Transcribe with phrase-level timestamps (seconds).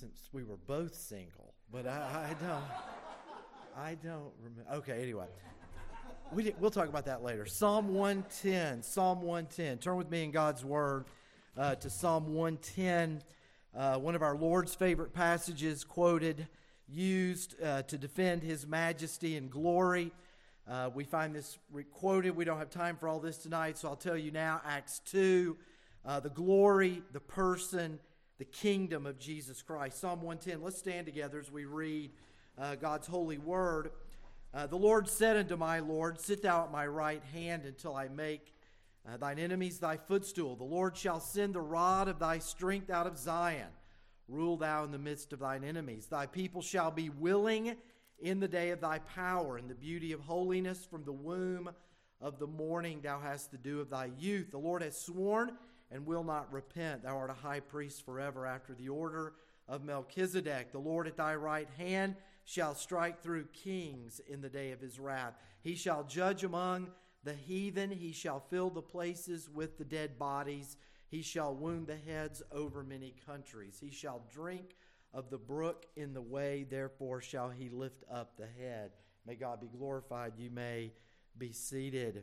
[0.00, 2.64] since we were both single, but I, I don't.
[3.76, 4.72] I don't remember.
[4.76, 5.26] Okay, anyway.
[6.32, 7.44] We we'll talk about that later.
[7.44, 8.82] Psalm 110.
[8.82, 9.76] Psalm 110.
[9.76, 11.04] Turn with me in God's Word
[11.54, 13.22] uh, to Psalm 110,
[13.76, 16.48] uh, one of our Lord's favorite passages, quoted,
[16.88, 20.12] used uh, to defend His majesty and glory.
[20.66, 21.58] Uh, we find this
[21.92, 22.34] quoted.
[22.34, 25.58] We don't have time for all this tonight, so I'll tell you now Acts 2,
[26.06, 27.98] uh, the glory, the person,
[28.40, 30.00] the kingdom of Jesus Christ.
[30.00, 30.62] Psalm 110.
[30.62, 32.10] Let's stand together as we read
[32.58, 33.90] uh, God's holy word.
[34.54, 38.08] Uh, the Lord said unto my Lord, Sit thou at my right hand until I
[38.08, 38.54] make
[39.06, 40.56] uh, thine enemies thy footstool.
[40.56, 43.68] The Lord shall send the rod of thy strength out of Zion.
[44.26, 46.06] Rule thou in the midst of thine enemies.
[46.06, 47.76] Thy people shall be willing
[48.20, 51.68] in the day of thy power, in the beauty of holiness from the womb
[52.22, 54.50] of the morning thou hast the dew of thy youth.
[54.50, 55.52] The Lord has sworn
[55.90, 57.02] and will not repent.
[57.02, 59.34] Thou art a high priest forever after the order
[59.68, 60.72] of Melchizedek.
[60.72, 64.98] The Lord at thy right hand shall strike through kings in the day of his
[64.98, 65.34] wrath.
[65.62, 66.88] He shall judge among
[67.22, 67.90] the heathen.
[67.90, 70.76] He shall fill the places with the dead bodies.
[71.08, 73.78] He shall wound the heads over many countries.
[73.80, 74.76] He shall drink
[75.12, 78.92] of the brook in the way, therefore shall he lift up the head.
[79.26, 80.34] May God be glorified.
[80.38, 80.92] You may
[81.36, 82.22] be seated.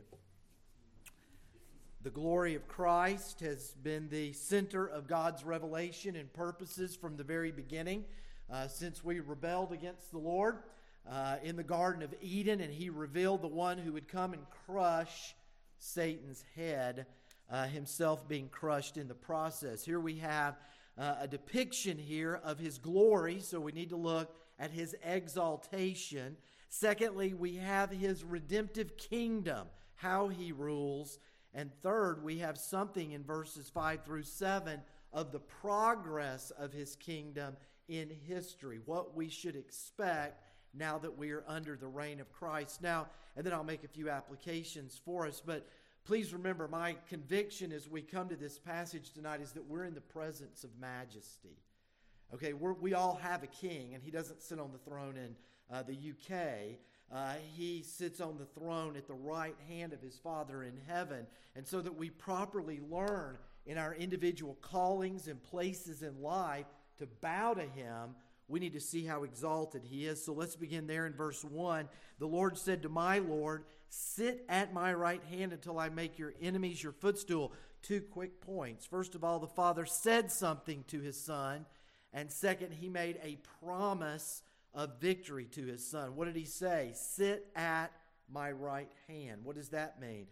[2.00, 7.24] The glory of Christ has been the center of God's revelation and purposes from the
[7.24, 8.04] very beginning.
[8.48, 10.58] Uh, since we rebelled against the Lord
[11.10, 14.42] uh, in the Garden of Eden, and He revealed the one who would come and
[14.64, 15.34] crush
[15.80, 17.06] Satan's head,
[17.50, 19.84] uh, himself being crushed in the process.
[19.84, 20.56] Here we have
[20.96, 26.36] uh, a depiction here of His glory, so we need to look at His exaltation.
[26.68, 31.18] Secondly, we have His redemptive kingdom, how He rules.
[31.54, 34.80] And third, we have something in verses 5 through 7
[35.12, 37.56] of the progress of his kingdom
[37.88, 40.42] in history, what we should expect
[40.74, 42.82] now that we are under the reign of Christ.
[42.82, 45.66] Now, and then I'll make a few applications for us, but
[46.04, 49.94] please remember my conviction as we come to this passage tonight is that we're in
[49.94, 51.56] the presence of majesty.
[52.34, 55.34] Okay, we all have a king, and he doesn't sit on the throne in
[55.74, 56.78] uh, the UK.
[57.12, 61.26] Uh, he sits on the throne at the right hand of his Father in heaven.
[61.56, 66.66] And so that we properly learn in our individual callings and places in life
[66.98, 68.14] to bow to him,
[68.48, 70.24] we need to see how exalted he is.
[70.24, 71.88] So let's begin there in verse 1.
[72.18, 76.34] The Lord said to my Lord, Sit at my right hand until I make your
[76.42, 77.52] enemies your footstool.
[77.82, 78.84] Two quick points.
[78.84, 81.64] First of all, the Father said something to his Son.
[82.12, 84.42] And second, he made a promise
[84.74, 86.16] of victory to his son.
[86.16, 86.92] What did he say?
[86.94, 87.92] Sit at
[88.30, 89.44] my right hand.
[89.44, 90.26] What does that mean?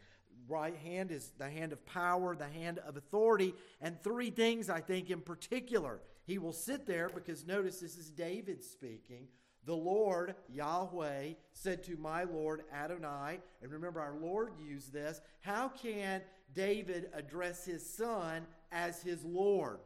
[0.49, 4.81] Right hand is the hand of power, the hand of authority, and three things I
[4.81, 6.01] think in particular.
[6.25, 9.29] He will sit there because notice this is David speaking.
[9.65, 15.21] The Lord, Yahweh, said to my Lord Adonai, and remember our Lord used this.
[15.41, 16.23] How can
[16.55, 19.81] David address his son as his Lord?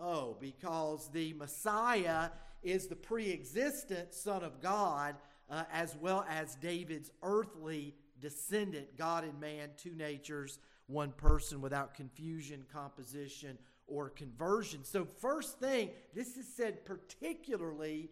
[0.00, 2.30] Oh, because the Messiah
[2.62, 5.16] is the pre existent Son of God,
[5.50, 11.94] uh, as well as David's earthly descendant, God and man, two natures, one person without
[11.94, 14.84] confusion, composition, or conversion.
[14.84, 18.10] So, first thing, this is said particularly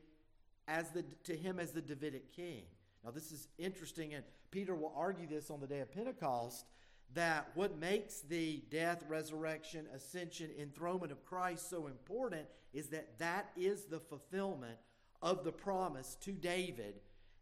[0.68, 2.62] as the, to him as the Davidic king.
[3.04, 6.66] Now, this is interesting, and Peter will argue this on the day of Pentecost
[7.14, 13.50] that what makes the death, resurrection, ascension, enthronement of Christ so important is that that
[13.56, 14.76] is the fulfillment
[15.22, 16.96] of the promise to David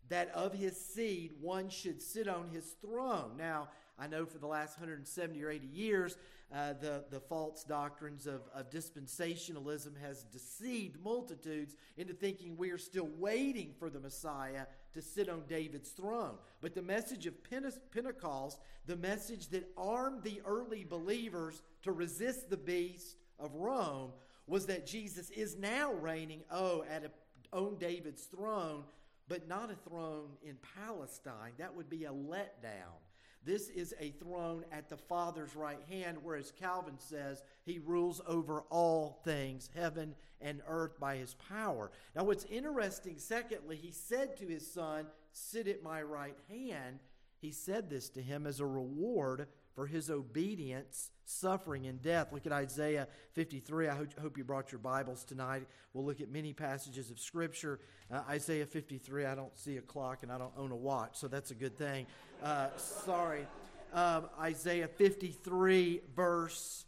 [0.08, 3.32] that of his seed one should sit on his throne.
[3.38, 6.18] Now, I know for the last 170 or 80 years,
[6.54, 12.78] uh, the, the false doctrines of, of dispensationalism has deceived multitudes into thinking we are
[12.78, 16.36] still waiting for the Messiah to sit on David's throne.
[16.60, 22.56] But the message of Pentecost, the message that armed the early believers to resist the
[22.56, 24.12] beast of Rome,
[24.46, 27.10] was that Jesus is now reigning, oh, at a,
[27.56, 28.84] on David's throne,
[29.28, 31.52] but not a throne in Palestine.
[31.58, 33.00] That would be a letdown.
[33.44, 38.62] This is a throne at the Father's right hand, whereas Calvin says he rules over
[38.70, 40.14] all things, heaven
[40.44, 41.90] and earth, by his power.
[42.14, 47.00] Now, what's interesting, secondly, he said to his son, Sit at my right hand.
[47.40, 52.28] He said this to him as a reward for his obedience, suffering, and death.
[52.32, 53.88] Look at Isaiah 53.
[53.88, 55.66] I hope you brought your Bibles tonight.
[55.92, 57.80] We'll look at many passages of Scripture.
[58.10, 61.26] Uh, Isaiah 53, I don't see a clock and I don't own a watch, so
[61.26, 62.06] that's a good thing.
[62.42, 63.46] Uh, sorry.
[63.92, 66.86] Um, Isaiah 53, verse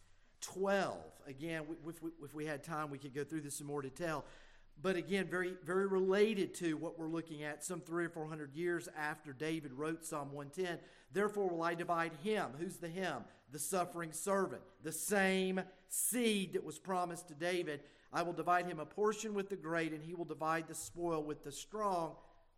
[0.55, 0.97] 12.
[1.27, 4.25] Again, if we, if we had time, we could go through this in more detail.
[4.81, 8.55] but again, very, very related to what we're looking at some three or four hundred
[8.55, 10.79] years after David wrote Psalm 110.
[11.13, 12.51] Therefore will I divide him.
[12.59, 13.25] Who's the him?
[13.53, 14.63] The suffering servant.
[14.83, 17.81] The same seed that was promised to David.
[18.13, 21.23] I will divide him a portion with the great, and he will divide the spoil
[21.23, 22.15] with the strong,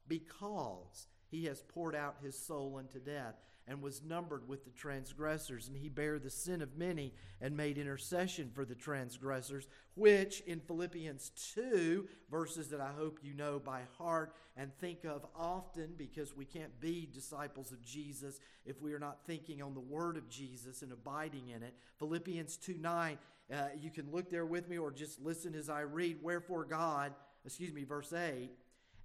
[0.07, 3.35] because he has poured out his soul unto death
[3.69, 7.77] and was numbered with the transgressors, and he bare the sin of many and made
[7.77, 13.83] intercession for the transgressors, which in Philippians 2, verses that I hope you know by
[13.99, 18.99] heart and think of often, because we can't be disciples of Jesus if we are
[18.99, 21.75] not thinking on the word of Jesus and abiding in it.
[21.99, 23.19] Philippians 2 9,
[23.53, 26.19] uh, you can look there with me or just listen as I read.
[26.23, 27.13] Wherefore God,
[27.45, 28.51] excuse me, verse 8,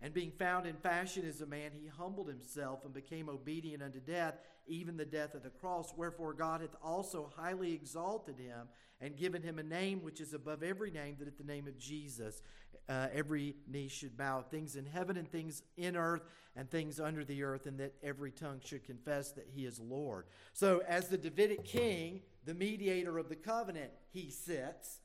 [0.04, 4.02] and being found in fashion as a man, he humbled himself and became obedient unto
[4.02, 4.36] death,
[4.68, 5.94] even the death of the cross.
[5.96, 8.68] Wherefore God hath also highly exalted him
[9.00, 11.80] and given him a name which is above every name, that at the name of
[11.80, 12.42] Jesus
[12.90, 16.24] uh, every knee should bow, things in heaven and things in earth
[16.58, 20.26] and things under the earth, and that every tongue should confess that he is Lord.
[20.52, 25.00] So, as the Davidic king, the mediator of the covenant, he sits.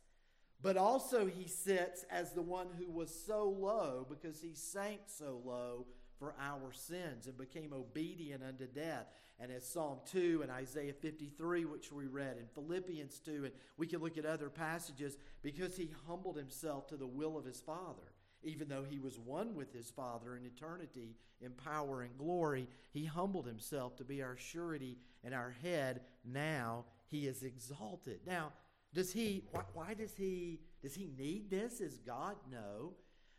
[0.61, 5.41] But also, he sits as the one who was so low because he sank so
[5.45, 5.87] low
[6.19, 9.07] for our sins and became obedient unto death.
[9.41, 13.87] And as Psalm 2 and Isaiah 53, which we read, and Philippians 2, and we
[13.87, 18.13] can look at other passages, because he humbled himself to the will of his Father.
[18.43, 23.05] Even though he was one with his Father in eternity, in power and glory, he
[23.05, 26.01] humbled himself to be our surety and our head.
[26.25, 28.21] Now he is exalted.
[28.27, 28.53] Now,
[28.95, 32.37] does he, why, why does he, does he need this as God?
[32.51, 32.95] No.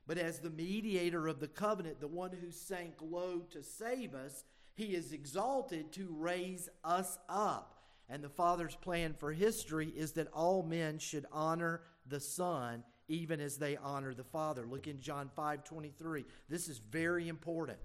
[0.07, 4.43] But as the mediator of the covenant, the one who sank low to save us,
[4.75, 7.75] he is exalted to raise us up.
[8.09, 13.39] And the Father's plan for history is that all men should honor the Son even
[13.41, 14.65] as they honor the Father.
[14.65, 16.25] Look in John 5 23.
[16.47, 17.77] This is very important.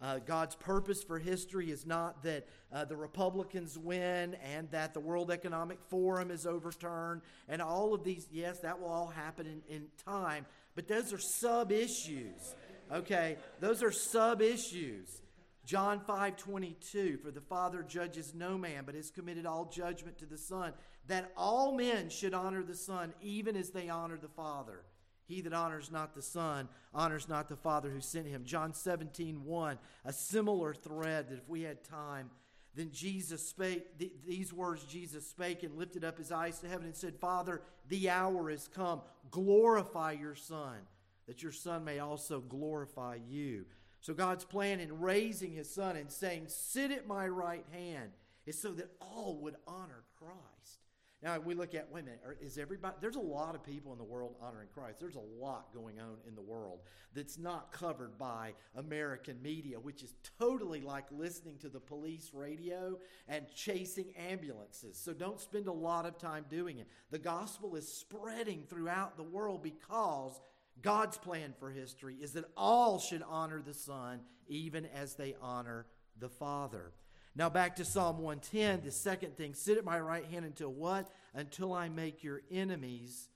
[0.00, 5.00] Uh, God's purpose for history is not that uh, the Republicans win and that the
[5.00, 8.28] World Economic Forum is overturned and all of these.
[8.30, 10.46] Yes, that will all happen in, in time,
[10.76, 12.54] but those are sub issues.
[12.92, 13.36] Okay?
[13.60, 15.20] Those are sub issues.
[15.64, 20.26] John 5 22, for the Father judges no man, but has committed all judgment to
[20.26, 20.72] the Son,
[21.08, 24.82] that all men should honor the Son, even as they honor the Father.
[25.28, 28.44] He that honors not the Son honors not the Father who sent him.
[28.44, 32.30] John 17, 1, a similar thread that if we had time,
[32.74, 36.86] then Jesus spake, th- these words Jesus spake and lifted up his eyes to heaven
[36.86, 39.02] and said, Father, the hour is come.
[39.30, 40.76] Glorify your Son,
[41.26, 43.66] that your Son may also glorify you.
[44.00, 48.12] So God's plan in raising his Son and saying, Sit at my right hand,
[48.46, 50.87] is so that all would honor Christ.
[51.22, 52.94] Now we look at wait a minute, is everybody?
[53.00, 55.00] There's a lot of people in the world honoring Christ.
[55.00, 56.80] There's a lot going on in the world
[57.12, 62.98] that's not covered by American media, which is totally like listening to the police radio
[63.26, 64.96] and chasing ambulances.
[64.96, 66.86] So don't spend a lot of time doing it.
[67.10, 70.40] The gospel is spreading throughout the world because
[70.82, 75.86] God's plan for history is that all should honor the Son, even as they honor
[76.20, 76.92] the Father.
[77.38, 81.08] Now back to Psalm 110, the second thing sit at my right hand until what?
[81.34, 83.28] Until I make your enemies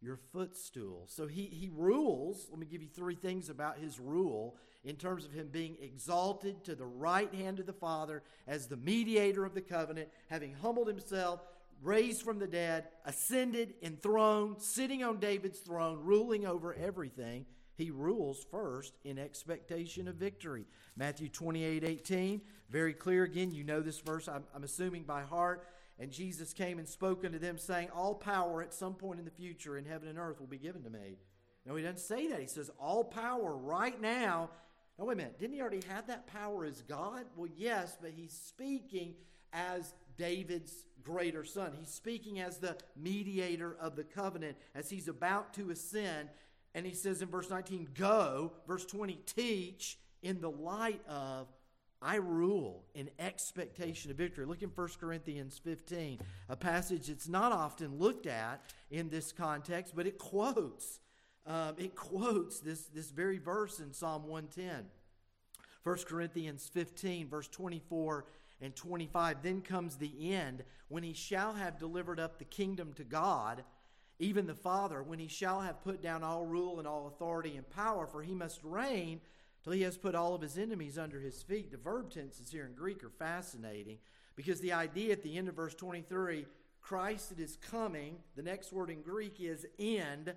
[0.00, 1.06] your footstool.
[1.08, 2.46] So he, he rules.
[2.48, 6.62] Let me give you three things about his rule in terms of him being exalted
[6.62, 10.86] to the right hand of the Father as the mediator of the covenant, having humbled
[10.86, 11.40] himself,
[11.82, 17.46] raised from the dead, ascended, enthroned, sitting on David's throne, ruling over everything.
[17.80, 20.66] He rules first in expectation of victory.
[20.96, 23.52] Matthew 28 18, very clear again.
[23.52, 25.66] You know this verse, I'm, I'm assuming by heart.
[25.98, 29.30] And Jesus came and spoke unto them, saying, All power at some point in the
[29.30, 31.18] future in heaven and earth will be given to me.
[31.66, 32.40] No, he doesn't say that.
[32.40, 34.50] He says, All power right now.
[34.98, 35.38] Now, wait a minute.
[35.38, 37.24] Didn't he already have that power as God?
[37.36, 39.14] Well, yes, but he's speaking
[39.52, 41.72] as David's greater son.
[41.78, 46.28] He's speaking as the mediator of the covenant as he's about to ascend.
[46.74, 48.52] And he says in verse 19, Go.
[48.66, 51.48] Verse 20, Teach in the light of
[52.02, 54.46] I rule in expectation of victory.
[54.46, 59.94] Look in 1 Corinthians 15, a passage that's not often looked at in this context,
[59.94, 61.00] but it quotes.
[61.46, 64.86] Um, it quotes this, this very verse in Psalm 110.
[65.82, 68.24] 1 Corinthians 15, verse 24
[68.62, 69.42] and 25.
[69.42, 73.62] Then comes the end, when he shall have delivered up the kingdom to God,
[74.18, 77.68] even the Father, when he shall have put down all rule and all authority and
[77.70, 79.20] power, for he must reign
[79.62, 81.70] till he has put all of his enemies under his feet.
[81.70, 83.98] The verb tenses here in Greek are fascinating
[84.36, 86.46] because the idea at the end of verse 23,
[86.80, 90.34] Christ is coming, the next word in Greek is end,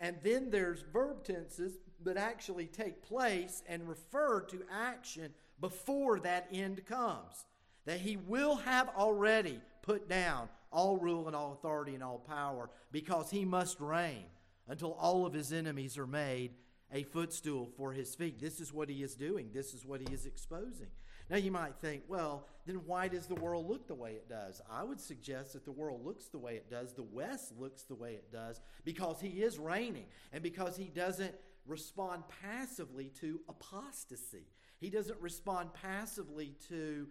[0.00, 6.48] And then there's verb tenses that actually take place and refer to action before that
[6.52, 7.46] end comes.
[7.86, 12.70] That he will have already put down all rule and all authority and all power
[12.90, 14.24] because he must reign
[14.66, 16.50] until all of his enemies are made
[16.94, 18.40] a footstool for his feet.
[18.40, 20.88] This is what he is doing, this is what he is exposing.
[21.30, 24.60] Now, you might think, well, then why does the world look the way it does?
[24.70, 27.94] I would suggest that the world looks the way it does, the West looks the
[27.94, 31.34] way it does, because he is reigning and because he doesn't
[31.66, 34.46] respond passively to apostasy.
[34.80, 37.08] He doesn't respond passively to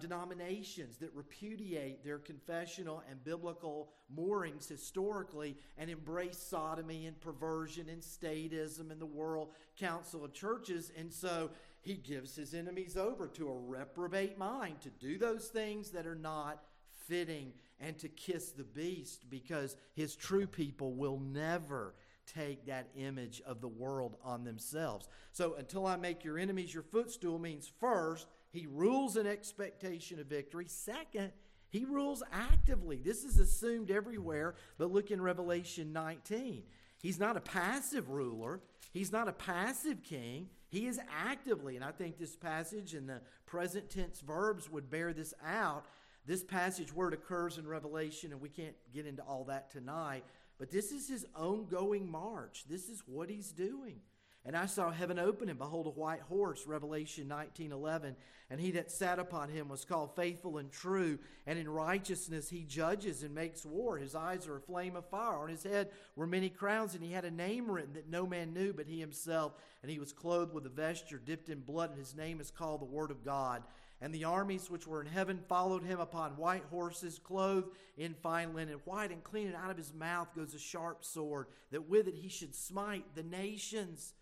[0.00, 8.00] denominations that repudiate their confessional and biblical moorings historically and embrace sodomy and perversion and
[8.00, 10.92] statism and the world council of churches.
[10.96, 11.50] And so
[11.82, 16.14] he gives his enemies over to a reprobate mind to do those things that are
[16.14, 16.62] not
[17.06, 21.94] fitting and to kiss the beast because his true people will never
[22.26, 25.08] take that image of the world on themselves.
[25.30, 30.26] So until I make your enemies your footstool means first, he rules in expectation of
[30.26, 30.66] victory.
[30.68, 31.32] Second,
[31.68, 33.00] he rules actively.
[33.04, 36.62] This is assumed everywhere, but look in Revelation 19.
[36.98, 38.60] He's not a passive ruler,
[38.92, 40.48] he's not a passive king.
[40.68, 45.12] He is actively, and I think this passage and the present tense verbs would bear
[45.12, 45.86] this out.
[46.26, 50.24] This passage word occurs in Revelation, and we can't get into all that tonight,
[50.58, 52.64] but this is his ongoing march.
[52.68, 54.00] This is what he's doing.
[54.46, 58.14] And I saw heaven open, and behold, a white horse, Revelation 19 11.
[58.48, 62.62] And he that sat upon him was called faithful and true, and in righteousness he
[62.62, 63.98] judges and makes war.
[63.98, 65.38] His eyes are a flame of fire.
[65.38, 68.54] On his head were many crowns, and he had a name written that no man
[68.54, 69.54] knew but he himself.
[69.82, 72.80] And he was clothed with a vesture dipped in blood, and his name is called
[72.80, 73.64] the Word of God.
[74.00, 78.54] And the armies which were in heaven followed him upon white horses, clothed in fine
[78.54, 82.06] linen, white and clean, and out of his mouth goes a sharp sword, that with
[82.06, 84.12] it he should smite the nations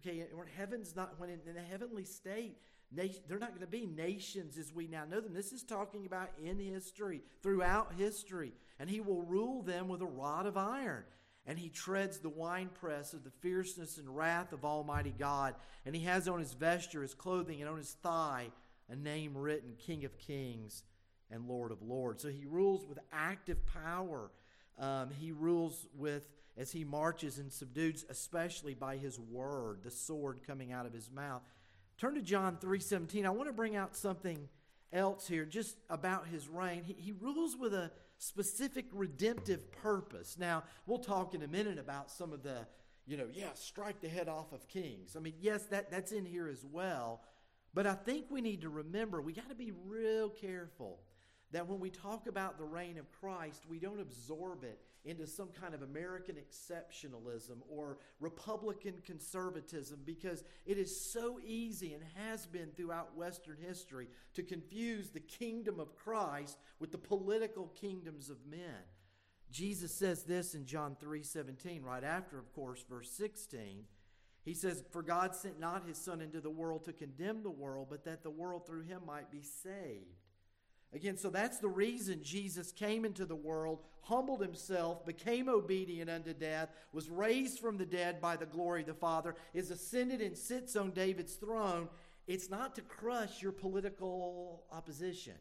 [0.00, 2.56] Okay, when heaven's not, when in, in the heavenly state,
[2.92, 5.32] they're not going to be nations as we now know them.
[5.32, 8.52] This is talking about in history, throughout history.
[8.80, 11.04] And he will rule them with a rod of iron.
[11.46, 15.54] And he treads the winepress of the fierceness and wrath of Almighty God.
[15.86, 18.48] And he has on his vesture, his clothing, and on his thigh
[18.88, 20.82] a name written King of Kings
[21.30, 22.22] and Lord of Lords.
[22.22, 24.30] So he rules with active power.
[24.78, 26.24] Um, he rules with
[26.60, 31.10] as he marches and subdues, especially by his word, the sword coming out of his
[31.10, 31.40] mouth.
[31.96, 33.24] Turn to John 3:17.
[33.24, 34.46] I want to bring out something
[34.92, 36.82] else here just about his reign.
[36.84, 40.36] He, he rules with a specific redemptive purpose.
[40.38, 42.66] Now, we'll talk in a minute about some of the,
[43.06, 45.16] you know, yeah, strike the head off of kings.
[45.16, 47.22] I mean, yes, that, that's in here as well.
[47.72, 50.98] But I think we need to remember we got to be real careful
[51.52, 55.48] that when we talk about the reign of Christ, we don't absorb it into some
[55.48, 62.68] kind of American exceptionalism or Republican conservatism because it is so easy and has been
[62.76, 68.84] throughout Western history to confuse the kingdom of Christ with the political kingdoms of men.
[69.50, 73.84] Jesus says this in John 3 17, right after, of course, verse 16.
[74.44, 77.88] He says, For God sent not his Son into the world to condemn the world,
[77.90, 80.19] but that the world through him might be saved.
[80.92, 86.34] Again, so that's the reason Jesus came into the world, humbled himself, became obedient unto
[86.34, 90.36] death, was raised from the dead by the glory of the Father, is ascended and
[90.36, 91.88] sits on David's throne.
[92.26, 95.34] It's not to crush your political opposition,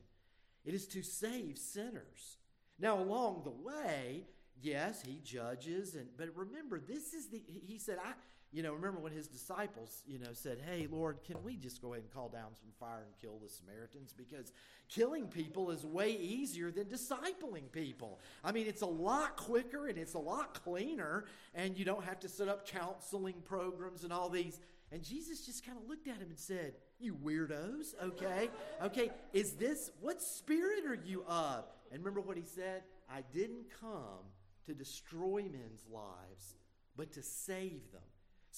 [0.65, 2.37] it is to save sinners.
[2.81, 4.25] Now, along the way,
[4.61, 8.13] yes, he judges, and but remember, this is the he said, I
[8.51, 11.93] you know, remember when his disciples, you know, said, Hey, Lord, can we just go
[11.93, 14.13] ahead and call down some fire and kill the Samaritans?
[14.17, 14.51] Because
[14.87, 18.19] killing people is way easier than discipling people.
[18.43, 22.19] I mean, it's a lot quicker and it's a lot cleaner, and you don't have
[22.21, 24.59] to set up counseling programs and all these.
[24.91, 28.49] And Jesus just kind of looked at him and said, You weirdos, okay?
[28.83, 31.65] Okay, is this, what spirit are you of?
[31.91, 32.81] And remember what he said?
[33.11, 34.25] I didn't come
[34.65, 36.55] to destroy men's lives,
[36.95, 38.01] but to save them.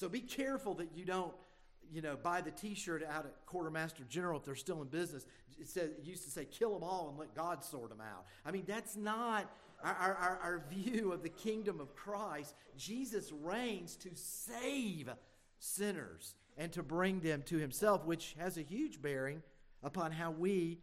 [0.02, 1.32] So be careful that you don't,
[1.94, 5.28] you know, buy the T-shirt out at Quartermaster General if they're still in business.
[5.60, 8.26] It says it used to say "kill them all and let God sort them out."
[8.44, 12.56] I mean, that's not our, our, our view of the kingdom of Christ.
[12.76, 15.08] Jesus reigns to save
[15.60, 19.44] sinners and to bring them to Himself, which has a huge bearing
[19.84, 20.80] upon how we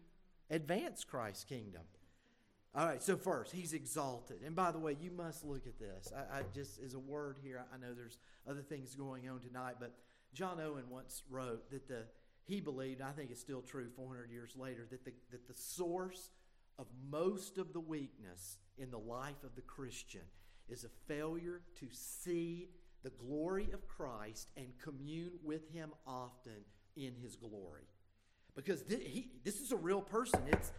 [0.48, 1.82] advance Christ's kingdom.
[2.74, 4.38] All right, so first, he's exalted.
[4.44, 6.12] And by the way, you must look at this.
[6.14, 9.76] I, I, just, as a word here, I know there's other things going on tonight,
[9.80, 9.94] but
[10.34, 12.04] John Owen once wrote that the
[12.48, 16.30] he believed, I think it's still true 400 years later, that the, that the source
[16.78, 20.22] of most of the weakness in the life of the Christian
[20.70, 22.70] is a failure to see
[23.02, 26.64] the glory of Christ and commune with Him often
[26.96, 27.84] in His glory.
[28.56, 30.40] Because th- he, this is a real person.
[30.46, 30.72] It's,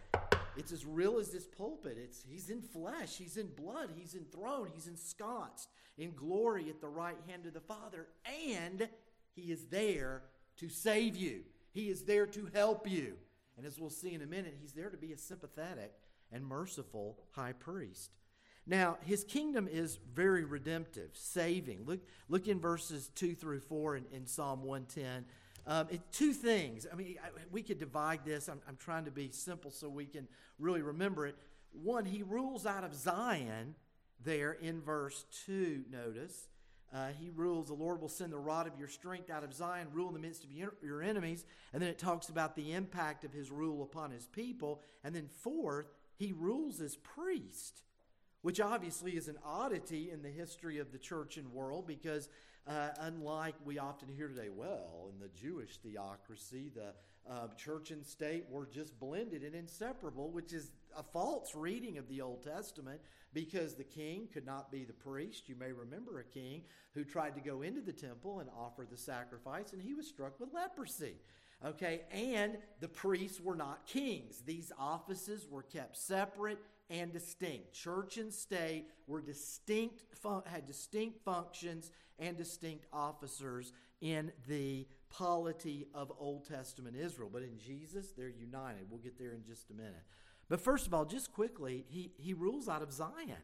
[0.56, 1.96] it's as real as this pulpit.
[1.98, 6.88] It's, he's in flesh, he's in blood, he's enthroned, he's ensconced in glory at the
[6.88, 8.06] right hand of the Father,
[8.54, 8.88] and
[9.34, 10.22] he is there
[10.56, 11.42] to save you.
[11.72, 13.14] He is there to help you.
[13.56, 15.92] And as we'll see in a minute, he's there to be a sympathetic
[16.32, 18.10] and merciful high priest.
[18.66, 21.84] Now, his kingdom is very redemptive, saving.
[21.86, 25.24] Look, look in verses 2 through 4 in, in Psalm 110.
[25.66, 26.86] Um, it, two things.
[26.90, 28.48] I mean, I, we could divide this.
[28.48, 30.26] I'm, I'm trying to be simple so we can
[30.58, 31.36] really remember it.
[31.72, 33.74] One, he rules out of Zion
[34.24, 36.48] there in verse 2, notice.
[36.92, 39.86] Uh, he rules, the Lord will send the rod of your strength out of Zion,
[39.92, 41.44] rule in the midst of your, your enemies.
[41.72, 44.82] And then it talks about the impact of his rule upon his people.
[45.04, 45.86] And then, fourth,
[46.16, 47.82] he rules as priest,
[48.42, 52.28] which obviously is an oddity in the history of the church and world because,
[52.66, 56.92] uh, unlike we often hear today, well, in the Jewish theocracy, the
[57.30, 62.08] uh, church and state were just blended and inseparable, which is a false reading of
[62.08, 63.00] the Old Testament
[63.32, 65.48] because the king could not be the priest.
[65.48, 66.62] You may remember a king
[66.94, 70.40] who tried to go into the temple and offer the sacrifice, and he was struck
[70.40, 71.14] with leprosy.
[71.64, 74.42] Okay, and the priests were not kings.
[74.46, 76.58] These offices were kept separate
[76.90, 77.72] and distinct.
[77.72, 80.02] Church and state were distinct,
[80.46, 87.30] had distinct functions and distinct officers in the polity of Old Testament Israel.
[87.32, 88.90] But in Jesus, they're united.
[88.90, 90.02] We'll get there in just a minute.
[90.48, 93.36] But first of all, just quickly, he, he rules out of Zion.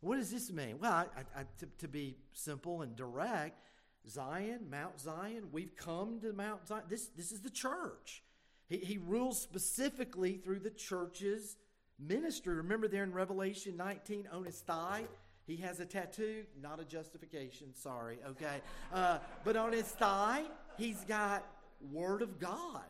[0.00, 0.78] What does this mean?
[0.80, 1.04] Well, I,
[1.40, 3.60] I, to, to be simple and direct,
[4.08, 6.82] Zion, Mount Zion, we've come to Mount Zion.
[6.88, 8.24] This, this is the church.
[8.68, 11.56] He, he rules specifically through the church's
[11.98, 12.54] ministry.
[12.54, 15.04] Remember there in Revelation 19 on his thigh?
[15.46, 18.60] He has a tattoo, not a justification, sorry, okay?
[18.92, 20.44] Uh, but on his thigh,
[20.78, 21.44] he's got
[21.90, 22.84] Word of God.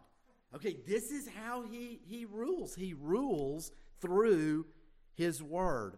[0.54, 2.74] Okay, this is how he, he rules.
[2.74, 4.66] He rules through
[5.14, 5.96] his word.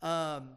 [0.00, 0.50] Um,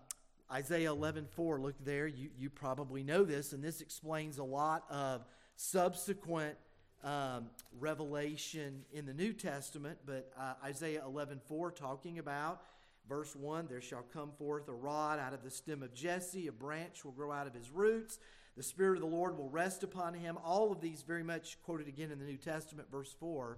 [0.51, 2.05] Isaiah 11 4, look there.
[2.07, 6.57] You, you probably know this, and this explains a lot of subsequent
[7.03, 9.99] um, revelation in the New Testament.
[10.05, 12.61] But uh, Isaiah 11 4, talking about
[13.07, 16.51] verse 1 there shall come forth a rod out of the stem of Jesse, a
[16.51, 18.19] branch will grow out of his roots.
[18.55, 20.37] The Spirit of the Lord will rest upon him.
[20.43, 23.57] All of these very much quoted again in the New Testament, verse 4.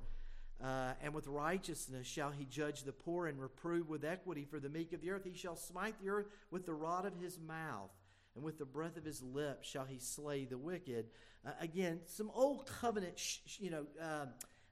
[0.64, 4.70] Uh, and with righteousness shall he judge the poor and reprove with equity for the
[4.70, 5.24] meek of the earth.
[5.26, 7.90] He shall smite the earth with the rod of his mouth,
[8.36, 11.08] and with the breath of his lips shall he slay the wicked.
[11.46, 14.26] Uh, again, some old covenant, sh- you know, uh,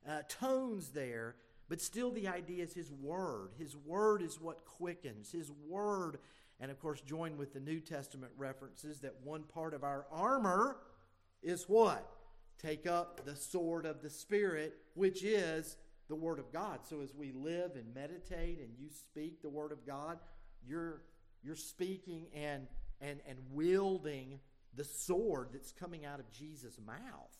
[0.07, 1.35] uh, tones there,
[1.67, 3.51] but still the idea is his word.
[3.57, 5.31] His word is what quickens.
[5.31, 6.19] His word
[6.59, 10.77] and of course, join with the New Testament references that one part of our armor
[11.41, 12.09] is what?
[12.61, 15.77] Take up the sword of the Spirit, which is
[16.09, 16.79] the Word of God.
[16.83, 20.19] So as we live and meditate and you speak the Word of God,
[20.67, 21.01] you're,
[21.41, 22.67] you're speaking and,
[23.01, 24.39] and, and wielding
[24.75, 27.37] the sword that's coming out of Jesus' mouth.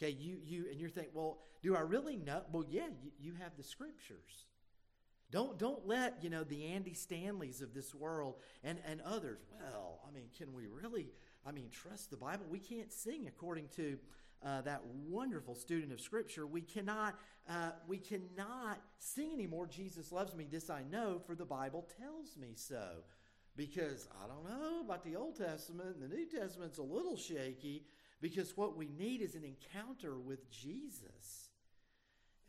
[0.00, 2.42] Okay, you, you and you're thinking, well, do I really know?
[2.50, 4.46] Well, yeah, you, you have the scriptures.
[5.30, 10.00] Don't, don't let, you know, the Andy Stanleys of this world and, and others, well,
[10.06, 11.06] I mean, can we really,
[11.46, 12.44] I mean, trust the Bible?
[12.50, 13.98] We can't sing according to
[14.44, 16.46] uh, that wonderful student of Scripture.
[16.46, 17.14] We cannot,
[17.48, 22.36] uh, we cannot sing anymore, Jesus loves me, this I know, for the Bible tells
[22.36, 22.98] me so.
[23.56, 27.84] Because I don't know about the Old Testament, the New Testament's a little shaky,
[28.20, 31.50] because what we need is an encounter with Jesus.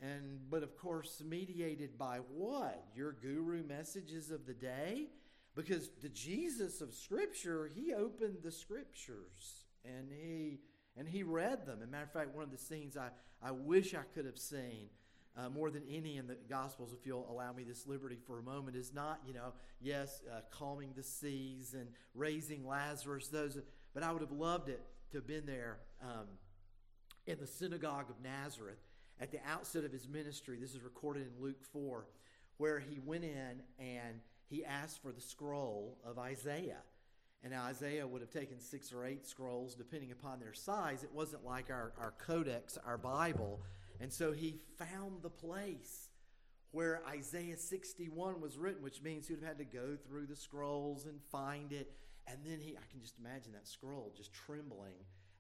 [0.02, 2.86] And but of course mediated by what?
[2.96, 5.08] Your guru messages of the day?
[5.56, 10.60] Because the Jesus of Scripture, he opened the Scriptures and he
[10.96, 11.80] and he read them.
[11.82, 13.10] As a matter of fact, one of the scenes I,
[13.42, 14.90] I wish I could have seen
[15.38, 18.44] uh, more than any in the Gospels, if you'll allow me this liberty for a
[18.44, 23.58] moment, is not, you know, yes, uh, calming the seas and raising Lazarus, those,
[23.94, 26.28] but I would have loved it to have been there um,
[27.26, 28.78] in the synagogue of Nazareth
[29.20, 30.58] at the outset of his ministry.
[30.60, 32.06] This is recorded in Luke 4,
[32.58, 34.20] where he went in and
[34.50, 36.82] he asked for the scroll of Isaiah.
[37.44, 41.04] And Isaiah would have taken six or eight scrolls, depending upon their size.
[41.04, 43.60] It wasn't like our, our codex, our Bible.
[44.00, 46.10] And so he found the place
[46.72, 50.36] where Isaiah 61 was written, which means he would have had to go through the
[50.36, 51.92] scrolls and find it.
[52.28, 54.96] And then he, I can just imagine that scroll just trembling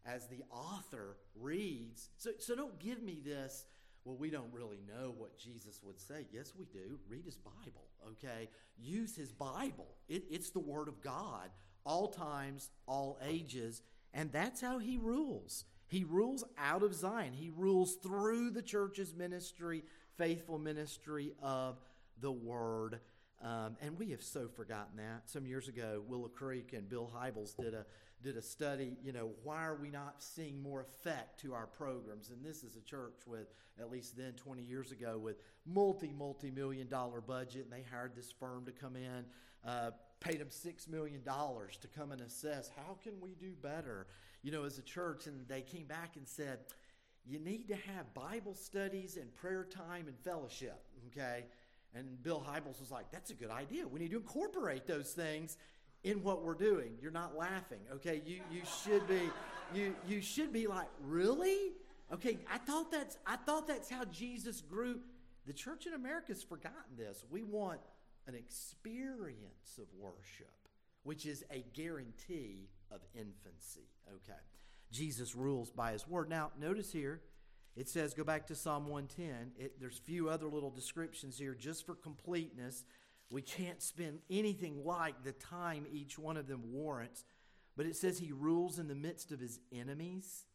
[0.05, 2.09] as the author reads.
[2.17, 3.65] So, so don't give me this,
[4.05, 6.27] well, we don't really know what Jesus would say.
[6.31, 6.99] Yes, we do.
[7.07, 8.49] Read his Bible, okay?
[8.77, 9.87] Use his Bible.
[10.09, 11.49] It, it's the Word of God,
[11.85, 13.81] all times, all ages,
[14.13, 15.65] and that's how he rules.
[15.93, 19.83] He rules out of Zion, he rules through the church's ministry,
[20.17, 21.79] faithful ministry of
[22.19, 22.99] the Word.
[23.39, 25.29] Um, and we have so forgotten that.
[25.29, 27.85] Some years ago, Willow Creek and Bill Hybels did a
[28.23, 32.31] did a study, you know, why are we not seeing more effect to our programs?
[32.31, 36.49] And this is a church with, at least then 20 years ago, with multi, multi
[36.49, 37.65] million dollar budget.
[37.65, 39.25] And they hired this firm to come in,
[39.67, 44.07] uh, paid them $6 million to come and assess how can we do better,
[44.43, 45.25] you know, as a church.
[45.27, 46.59] And they came back and said,
[47.25, 51.45] you need to have Bible studies and prayer time and fellowship, okay?
[51.95, 53.87] And Bill Hybels was like, that's a good idea.
[53.87, 55.57] We need to incorporate those things
[56.03, 56.97] in what we're doing.
[57.01, 58.21] You're not laughing, okay?
[58.25, 59.21] You you should be
[59.73, 61.71] you you should be like, really?
[62.11, 64.99] Okay, I thought that's I thought that's how Jesus grew.
[65.45, 67.23] The church in America has forgotten this.
[67.29, 67.79] We want
[68.27, 70.51] an experience of worship,
[71.03, 73.87] which is a guarantee of infancy.
[74.07, 74.39] Okay.
[74.91, 76.29] Jesus rules by his word.
[76.29, 77.21] Now, notice here,
[77.75, 79.53] it says, go back to Psalm 110.
[79.57, 82.83] It, there's few other little descriptions here just for completeness.
[83.29, 87.25] We can't spend anything like the time each one of them warrants.
[87.75, 90.45] But it says he rules in the midst of his enemies.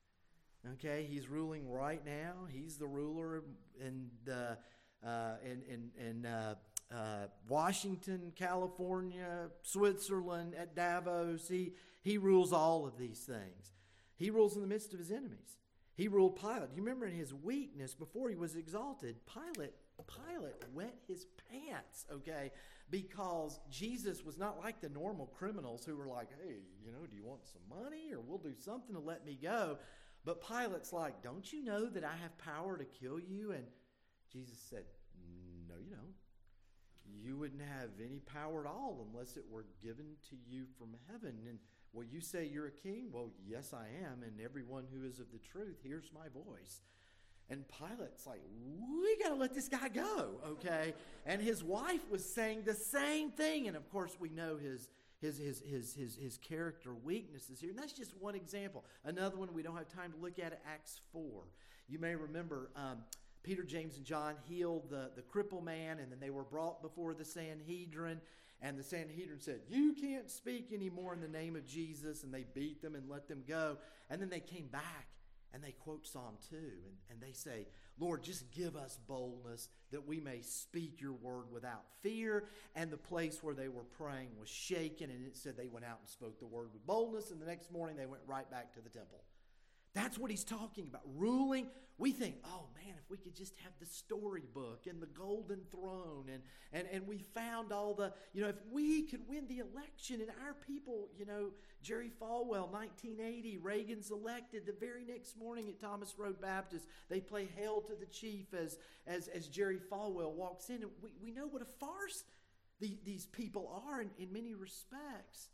[0.74, 2.46] Okay, he's ruling right now.
[2.48, 3.42] He's the ruler
[3.80, 4.58] in the
[5.04, 6.54] uh, in in, in uh,
[6.92, 11.48] uh, Washington, California, Switzerland, at Davos.
[11.48, 11.72] He
[12.08, 13.74] he rules all of these things.
[14.16, 15.58] He rules in the midst of his enemies.
[15.94, 16.70] He ruled Pilate.
[16.74, 19.74] You remember in his weakness before he was exalted, Pilate
[20.06, 22.50] Pilate wet his pants, okay,
[22.90, 27.16] because Jesus was not like the normal criminals who were like, hey, you know, do
[27.16, 29.76] you want some money or we'll do something to let me go?
[30.24, 33.52] But Pilate's like, don't you know that I have power to kill you?
[33.52, 33.64] And
[34.32, 34.84] Jesus said,
[35.68, 36.14] no, you don't.
[37.22, 41.34] You wouldn't have any power at all unless it were given to you from heaven.
[41.48, 41.58] And
[41.92, 43.08] well, you say you're a king?
[43.12, 44.22] Well, yes, I am.
[44.22, 46.80] And everyone who is of the truth hears my voice.
[47.50, 48.42] And Pilate's like,
[49.02, 50.92] we got to let this guy go, okay?
[51.24, 53.68] And his wife was saying the same thing.
[53.68, 54.88] And of course, we know his,
[55.20, 57.70] his, his, his, his, his character weaknesses here.
[57.70, 58.84] And that's just one example.
[59.04, 61.22] Another one we don't have time to look at, Acts 4.
[61.88, 62.98] You may remember um,
[63.42, 67.14] Peter, James, and John healed the, the cripple man, and then they were brought before
[67.14, 68.20] the Sanhedrin.
[68.60, 72.24] And the Sanhedrin said, You can't speak anymore in the name of Jesus.
[72.24, 73.78] And they beat them and let them go.
[74.10, 75.08] And then they came back
[75.54, 76.64] and they quote Psalm 2 and,
[77.10, 77.66] and they say,
[77.98, 82.44] Lord, just give us boldness that we may speak your word without fear.
[82.76, 85.98] And the place where they were praying was shaken, and it said they went out
[86.00, 88.80] and spoke the word with boldness, and the next morning they went right back to
[88.80, 89.22] the temple.
[89.94, 91.02] That's what he's talking about.
[91.16, 91.68] Ruling.
[91.98, 96.26] We think, oh man, if we could just have the storybook and the golden throne
[96.32, 100.20] and, and, and we found all the, you know, if we could win the election
[100.20, 101.50] and our people, you know,
[101.82, 104.64] Jerry Falwell, 1980, Reagan's elected.
[104.64, 108.78] The very next morning at Thomas Road Baptist, they play Hail to the Chief as,
[109.08, 110.82] as, as Jerry Falwell walks in.
[110.82, 112.22] And we, we know what a farce
[112.80, 115.48] the, these people are in, in many respects.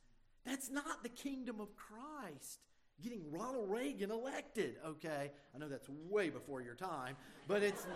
[0.45, 2.59] That's not the kingdom of Christ
[3.03, 4.77] getting Ronald Reagan elected.
[4.87, 7.17] Okay, I know that's way before your time,
[7.49, 7.87] but it's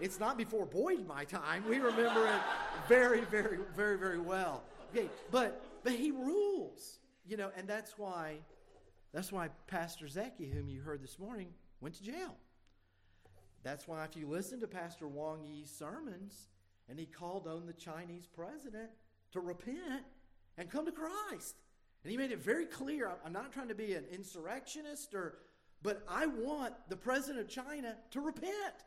[0.00, 1.64] it's not before Boyd my time.
[1.68, 2.40] We remember it
[2.88, 4.62] very, very, very, very well.
[4.94, 8.38] Okay, but but he rules, you know, and that's why
[9.12, 11.48] that's why Pastor Zeki, whom you heard this morning,
[11.80, 12.36] went to jail.
[13.62, 16.48] That's why if you listen to Pastor Wang Yi's sermons,
[16.88, 18.90] and he called on the Chinese president
[19.32, 20.04] to repent
[20.56, 21.56] and come to Christ.
[22.06, 25.38] And he made it very clear I'm not trying to be an insurrectionist or
[25.82, 28.78] but I want the president of China to repent.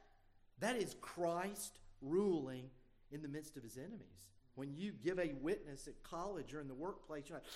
[0.61, 2.69] That is Christ ruling
[3.11, 4.29] in the midst of his enemies.
[4.55, 7.47] When you give a witness at college or in the workplace, you're like,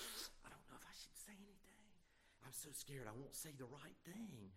[0.44, 1.88] I don't know if I should say anything.
[2.44, 4.50] I'm so scared I won't say the right thing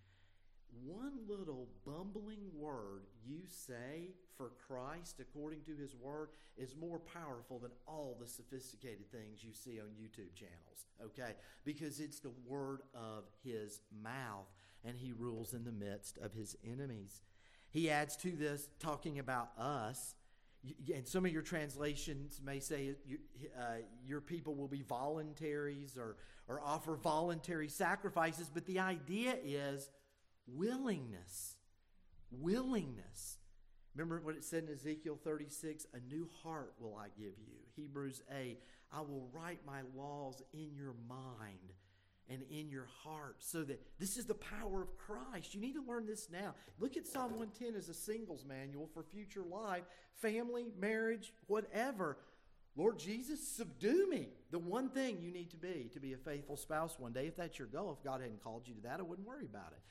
[0.84, 7.60] one little bumbling word you say for Christ according to his word is more powerful
[7.60, 11.34] than all the sophisticated things you see on YouTube channels, okay?
[11.66, 14.48] Because it's the word of his mouth,
[14.86, 17.22] and he rules in the midst of his enemies.
[17.70, 20.16] He adds to this, talking about us,
[20.94, 22.96] and some of your translations may say
[23.58, 23.64] uh,
[24.06, 29.90] your people will be voluntaries or, or offer voluntary sacrifices, but the idea is
[30.48, 31.56] willingness.
[32.32, 33.38] Willingness.
[33.96, 37.56] Remember what it said in Ezekiel 36 A new heart will I give you.
[37.76, 38.60] Hebrews 8
[38.92, 41.74] I will write my laws in your mind
[42.30, 45.54] and in your heart so that this is the power of Christ.
[45.54, 46.56] You need to learn this now.
[46.80, 49.84] Look at Psalm 110 as a singles manual for future life,
[50.22, 52.18] family, marriage, whatever.
[52.76, 54.30] Lord Jesus, subdue me.
[54.52, 57.28] The one thing you need to be to be a faithful spouse one day.
[57.28, 59.72] If that's your goal, if God hadn't called you to that, I wouldn't worry about
[59.72, 59.82] it.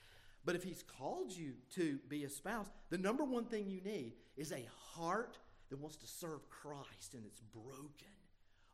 [0.46, 4.12] But if He's called you to be a spouse, the number one thing you need
[4.37, 5.37] is a heart
[5.68, 8.14] that wants to serve Christ and it's broken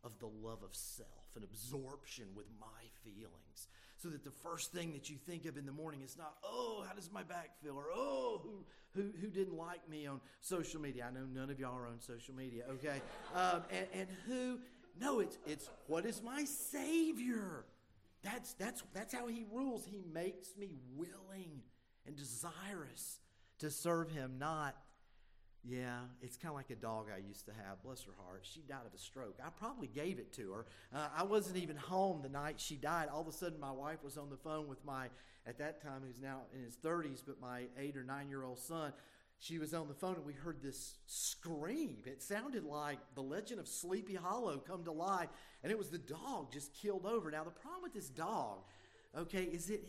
[0.05, 2.67] of the love of self and absorption with my
[3.03, 3.69] feelings.
[3.97, 6.85] So that the first thing that you think of in the morning is not, oh,
[6.87, 7.77] how does my back feel?
[7.77, 8.65] Or, oh, who,
[9.01, 11.07] who, who didn't like me on social media?
[11.09, 13.01] I know none of y'all are on social media, okay?
[13.35, 14.59] Um, and, and who,
[15.01, 17.65] no, it's, it's what is my Savior?
[18.23, 19.85] That's, that's, that's how He rules.
[19.85, 21.63] He makes me willing
[22.07, 23.21] and desirous
[23.59, 24.77] to serve Him, not
[25.65, 27.83] yeah, it's kind of like a dog I used to have.
[27.85, 28.41] Bless her heart.
[28.43, 29.39] She died of a stroke.
[29.45, 30.67] I probably gave it to her.
[30.93, 33.09] Uh, I wasn't even home the night she died.
[33.13, 35.07] All of a sudden, my wife was on the phone with my,
[35.47, 38.59] at that time, who's now in his 30s, but my eight or nine year old
[38.59, 38.93] son.
[39.43, 41.97] She was on the phone and we heard this scream.
[42.07, 45.31] It sounded like the legend of Sleepy Hollow come to life,
[45.65, 47.29] and it was the dog just killed over.
[47.29, 48.59] Now, the problem with this dog,
[49.19, 49.83] okay, is it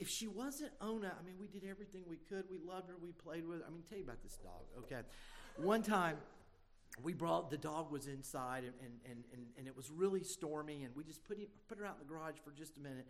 [0.00, 2.44] if she wasn't Ona, I mean, we did everything we could.
[2.50, 2.94] We loved her.
[2.98, 3.66] We played with her.
[3.66, 5.02] I mean, tell you about this dog, okay?
[5.58, 6.16] One time,
[7.02, 8.72] we brought the dog was inside and,
[9.04, 11.96] and, and, and it was really stormy and we just put, him, put her out
[12.00, 13.06] in the garage for just a minute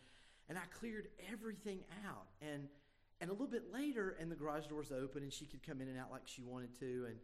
[0.48, 2.68] and i cleared everything out and
[3.20, 5.88] and a little bit later and the garage doors open and she could come in
[5.88, 7.16] and out like she wanted to and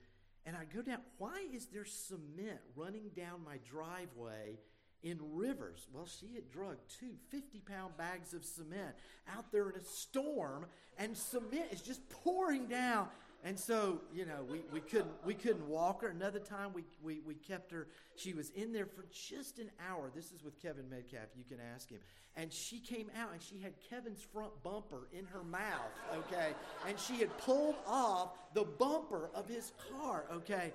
[0.46, 4.58] and i go down why is there cement running down my driveway
[5.02, 5.86] in rivers.
[5.92, 8.94] Well, she had drugged two 50 pound bags of cement
[9.34, 10.66] out there in a storm,
[10.98, 13.08] and cement is just pouring down.
[13.42, 16.08] And so, you know, we, we couldn't we couldn't walk her.
[16.08, 20.10] Another time we, we, we kept her, she was in there for just an hour.
[20.14, 22.00] This is with Kevin medcalf you can ask him.
[22.36, 26.54] And she came out and she had Kevin's front bumper in her mouth, okay?
[26.86, 30.72] And she had pulled off the bumper of his car, okay?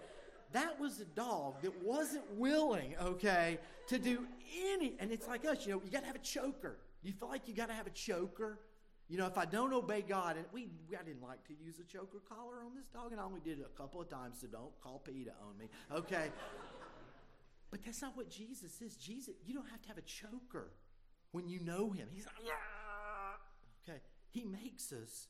[0.52, 4.26] That was a dog that wasn't willing, okay, to do
[4.74, 4.96] any.
[5.00, 6.78] And it's like us, you know, you got to have a choker.
[7.04, 8.60] You feel like you got to have a choker.
[9.08, 11.84] You know, if I don't obey God, and we, I didn't like to use a
[11.84, 14.48] choker collar on this dog, and I only did it a couple of times, so
[14.48, 16.30] don't call PETA on me, okay?
[17.72, 18.96] but that's not what Jesus is.
[18.96, 20.72] Jesus, you don't have to have a choker
[21.32, 22.08] when you know Him.
[22.12, 23.88] He's like, yeah.
[23.88, 24.00] okay.
[24.32, 25.28] He makes us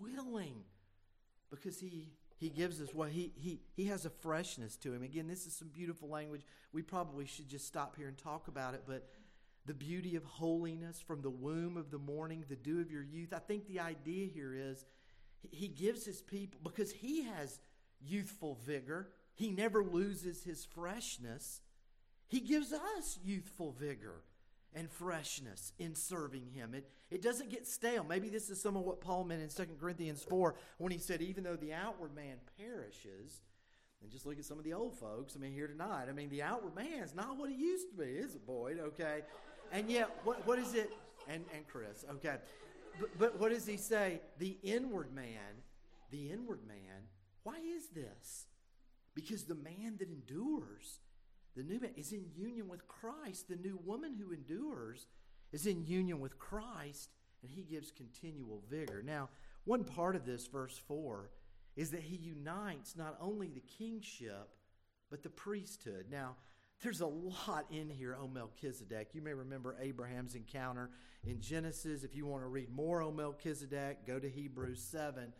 [0.00, 0.64] willing
[1.50, 5.02] because He he gives us what he, he, he has a freshness to him.
[5.02, 6.42] Again, this is some beautiful language.
[6.72, 9.08] We probably should just stop here and talk about it, but
[9.68, 13.32] the beauty of holiness from the womb of the morning, the dew of your youth.
[13.34, 14.84] I think the idea here is
[15.50, 17.60] he gives his people, because he has
[18.00, 21.60] youthful vigor, he never loses his freshness.
[22.28, 24.22] He gives us youthful vigor
[24.74, 26.74] and freshness in serving him.
[26.74, 28.04] It, it doesn't get stale.
[28.04, 31.20] Maybe this is some of what Paul meant in 2 Corinthians 4 when he said,
[31.20, 33.42] even though the outward man perishes,
[34.02, 36.30] and just look at some of the old folks, I mean, here tonight, I mean,
[36.30, 38.78] the outward man is not what it used to be, is it, Boyd?
[38.78, 39.22] Okay.
[39.72, 40.92] And yet, what, what is it?
[41.28, 42.36] And, and Chris, okay.
[43.00, 44.20] But, but what does he say?
[44.38, 45.62] The inward man,
[46.10, 47.04] the inward man,
[47.42, 48.46] why is this?
[49.14, 51.00] Because the man that endures,
[51.56, 53.48] the new man is in union with Christ.
[53.48, 55.06] The new woman who endures
[55.52, 57.10] is in union with Christ,
[57.42, 59.02] and he gives continual vigor.
[59.04, 59.28] Now,
[59.64, 61.30] one part of this, verse 4,
[61.76, 64.48] is that he unites not only the kingship,
[65.10, 66.06] but the priesthood.
[66.10, 66.36] Now,
[66.82, 69.08] there's a lot in here on Melchizedek.
[69.12, 70.90] You may remember Abraham's encounter
[71.26, 72.04] in Genesis.
[72.04, 75.32] If you want to read more on Melchizedek, go to Hebrews 7.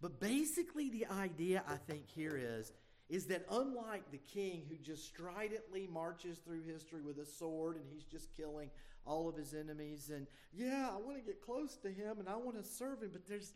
[0.00, 2.72] But basically, the idea I think here is
[3.10, 7.84] is that unlike the king who just stridently marches through history with a sword and
[7.92, 8.70] he's just killing
[9.04, 12.36] all of his enemies and yeah, I want to get close to him and I
[12.36, 13.52] want to serve him, but there's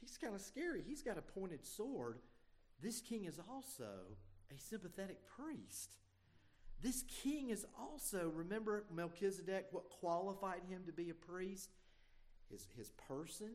[0.00, 0.82] he's kind of scary.
[0.84, 2.18] He's got a pointed sword.
[2.82, 4.16] This king is also
[4.52, 5.96] a sympathetic priest.
[6.86, 11.70] This king is also, remember Melchizedek, what qualified him to be a priest?
[12.48, 13.50] His, his person.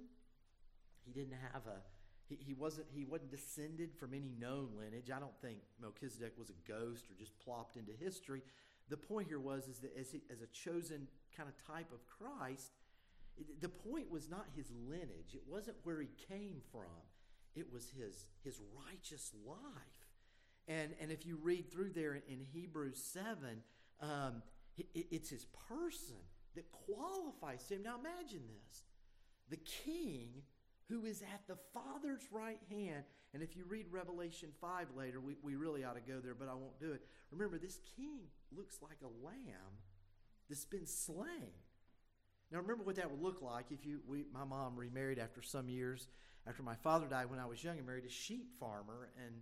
[1.05, 1.79] He didn't have a
[2.27, 5.09] he, he, wasn't, he wasn't descended from any known lineage.
[5.15, 8.41] I don't think Melchizedek was a ghost or just plopped into history.
[8.89, 12.05] The point here was is that as, he, as a chosen kind of type of
[12.07, 12.73] Christ,
[13.37, 15.35] it, the point was not his lineage.
[15.35, 16.99] It wasn't where he came from.
[17.55, 20.00] It was his, his righteous life.
[20.67, 23.27] And, and if you read through there in, Hebrews 7,
[24.01, 24.41] um,
[24.77, 26.15] it, it's his person
[26.55, 27.83] that qualifies him.
[27.83, 28.83] Now imagine this.
[29.49, 30.43] The king
[30.87, 33.03] who is at the Father's right hand.
[33.33, 36.49] And if you read Revelation 5 later, we, we really ought to go there, but
[36.49, 37.01] I won't do it.
[37.31, 38.19] Remember, this king
[38.55, 39.79] looks like a lamb
[40.49, 41.53] that's been slain.
[42.51, 45.69] Now, remember what that would look like if you, we, my mom remarried after some
[45.69, 46.07] years
[46.45, 49.09] after my father died when I was young and married a sheep farmer.
[49.25, 49.35] And,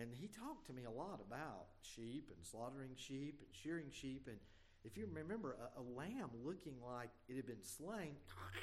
[0.00, 4.26] and he talked to me a lot about sheep and slaughtering sheep and shearing sheep.
[4.28, 4.38] And
[4.84, 8.16] if you remember, a, a lamb looking like it had been slain,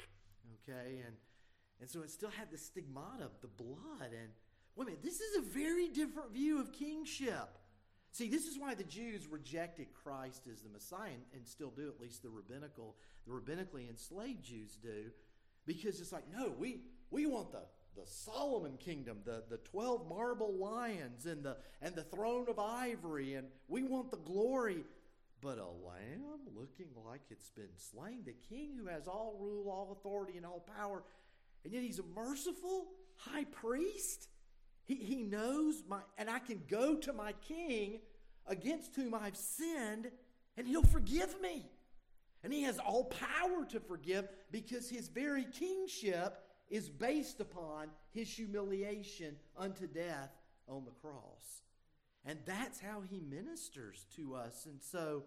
[0.68, 1.14] okay, and,
[1.80, 4.10] and so it still had the stigmata of the blood.
[4.10, 4.30] And
[4.74, 7.48] wait a minute, this is a very different view of kingship.
[8.10, 11.88] See, this is why the Jews rejected Christ as the Messiah and, and still do,
[11.88, 12.96] at least the rabbinical,
[13.26, 15.10] the rabbinically enslaved Jews do,
[15.66, 17.60] because it's like, no, we, we want the,
[17.98, 23.34] the Solomon kingdom, the, the 12 marble lions and the, and the throne of ivory,
[23.34, 24.84] and we want the glory.
[25.40, 29.92] But a lamb looking like it's been slain, the king who has all rule, all
[29.92, 31.02] authority, and all power,
[31.64, 34.28] and yet he's a merciful high priest.
[34.84, 38.00] He, he knows my, and I can go to my king
[38.46, 40.10] against whom I've sinned,
[40.56, 41.66] and he'll forgive me.
[42.44, 48.30] And he has all power to forgive because his very kingship is based upon his
[48.30, 50.30] humiliation unto death
[50.68, 51.62] on the cross.
[52.24, 54.66] And that's how he ministers to us.
[54.66, 55.24] And so,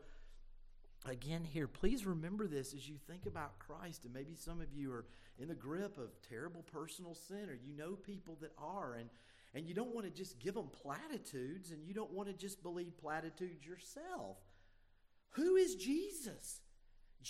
[1.06, 4.06] again, here, please remember this as you think about Christ.
[4.06, 5.06] And maybe some of you are
[5.40, 8.96] in the grip of terrible personal sin, or you know people that are.
[8.96, 9.10] And,
[9.56, 12.62] and you don't want to just give them platitudes, and you don't want to just
[12.62, 14.38] believe platitudes yourself.
[15.32, 16.51] Who is Jesus?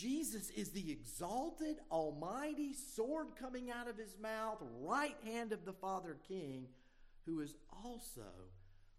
[0.02, 5.74] Jesus is the exalted, almighty sword coming out of his mouth, right hand of the
[5.74, 6.66] Father King,
[7.28, 7.54] who is
[7.86, 8.26] also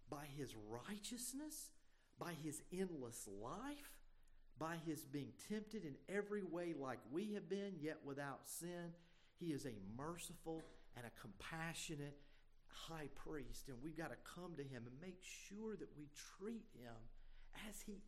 [0.09, 1.71] by his righteousness,
[2.17, 3.99] by his endless life,
[4.57, 8.93] by his being tempted in every way like we have been, yet without sin.
[9.41, 10.61] He is a merciful
[10.95, 12.17] and a compassionate
[12.67, 16.05] high priest, and we've got to come to him and make sure that we
[16.39, 16.95] treat him
[17.69, 17.99] as he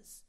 [0.00, 0.20] is.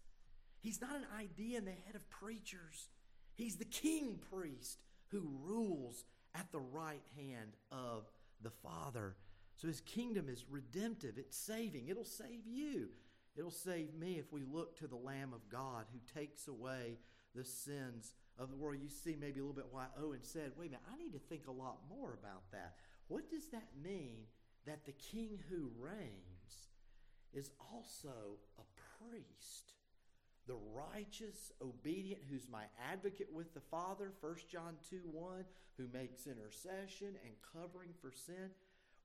[0.63, 2.87] He's not an idea in the head of preachers,
[3.35, 8.09] he's the king priest who rules at the right hand of
[8.41, 9.15] the Father.
[9.57, 12.87] So his kingdom is redemptive, it's saving, it'll save you.
[13.35, 16.99] It'll save me if we look to the Lamb of God who takes away
[17.35, 18.77] the sins of the world.
[18.81, 21.19] You see maybe a little bit why Owen said, wait a minute, I need to
[21.19, 22.75] think a lot more about that.
[23.07, 24.27] What does that mean
[24.65, 26.69] that the king who reigns
[27.33, 28.63] is also a
[29.03, 29.73] priest?
[30.47, 35.45] The righteous, obedient, who's my advocate with the Father, 1 John 2 1,
[35.77, 38.49] who makes intercession and covering for sin.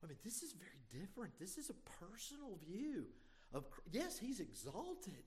[0.03, 1.33] I mean, this is very different.
[1.39, 3.05] This is a personal view
[3.53, 5.23] of, yes, he's exalted,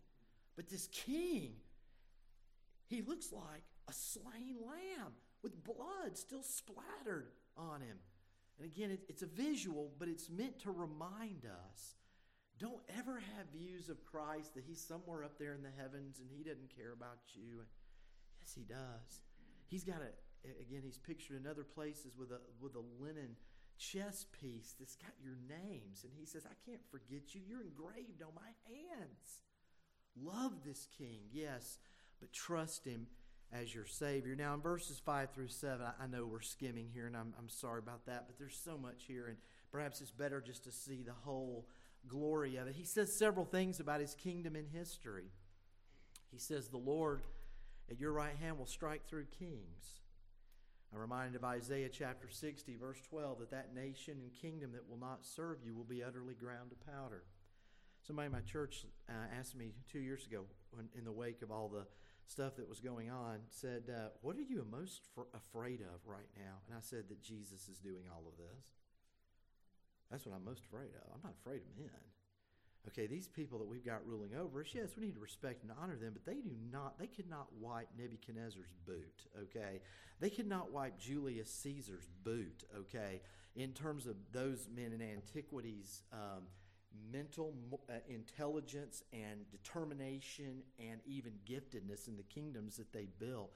[0.56, 1.54] but this king,
[2.88, 7.96] he looks like a slain lamb with blood still splattered on him.
[8.58, 11.94] And again, it, it's a visual, but it's meant to remind us
[12.62, 16.28] don't ever have views of Christ that he's somewhere up there in the heavens and
[16.30, 17.66] he doesn't care about you.
[18.40, 19.20] Yes, he does.
[19.66, 23.34] He's got a, again, he's pictured in other places with a, with a linen
[23.78, 26.04] chest piece that's got your names.
[26.04, 27.40] And he says, I can't forget you.
[27.44, 29.42] You're engraved on my hands.
[30.14, 31.78] Love this king, yes,
[32.20, 33.08] but trust him
[33.52, 34.36] as your Savior.
[34.36, 37.78] Now, in verses 5 through 7, I know we're skimming here, and I'm, I'm sorry
[37.78, 39.36] about that, but there's so much here, and
[39.72, 41.66] perhaps it's better just to see the whole
[42.08, 42.74] glory of it.
[42.74, 45.30] He says several things about his kingdom in history.
[46.30, 47.22] He says, The Lord
[47.90, 50.00] at your right hand will strike through kings.
[50.92, 54.98] I'm reminded of Isaiah chapter 60, verse 12, that that nation and kingdom that will
[54.98, 57.24] not serve you will be utterly ground to powder.
[58.02, 61.50] Somebody in my church uh, asked me two years ago, when, in the wake of
[61.50, 61.86] all the
[62.26, 66.60] stuff that was going on, said, uh, What are you most afraid of right now?
[66.66, 68.81] And I said that Jesus is doing all of this.
[70.12, 71.10] That's what I'm most afraid of.
[71.14, 71.90] I'm not afraid of men.
[72.88, 75.72] Okay, these people that we've got ruling over us, yes, we need to respect and
[75.80, 79.80] honor them, but they do not, they could not wipe Nebuchadnezzar's boot, okay?
[80.20, 83.22] They could not wipe Julius Caesar's boot, okay?
[83.54, 86.42] In terms of those men in antiquities, um,
[87.10, 87.54] mental
[87.88, 93.52] uh, intelligence and determination and even giftedness in the kingdoms that they built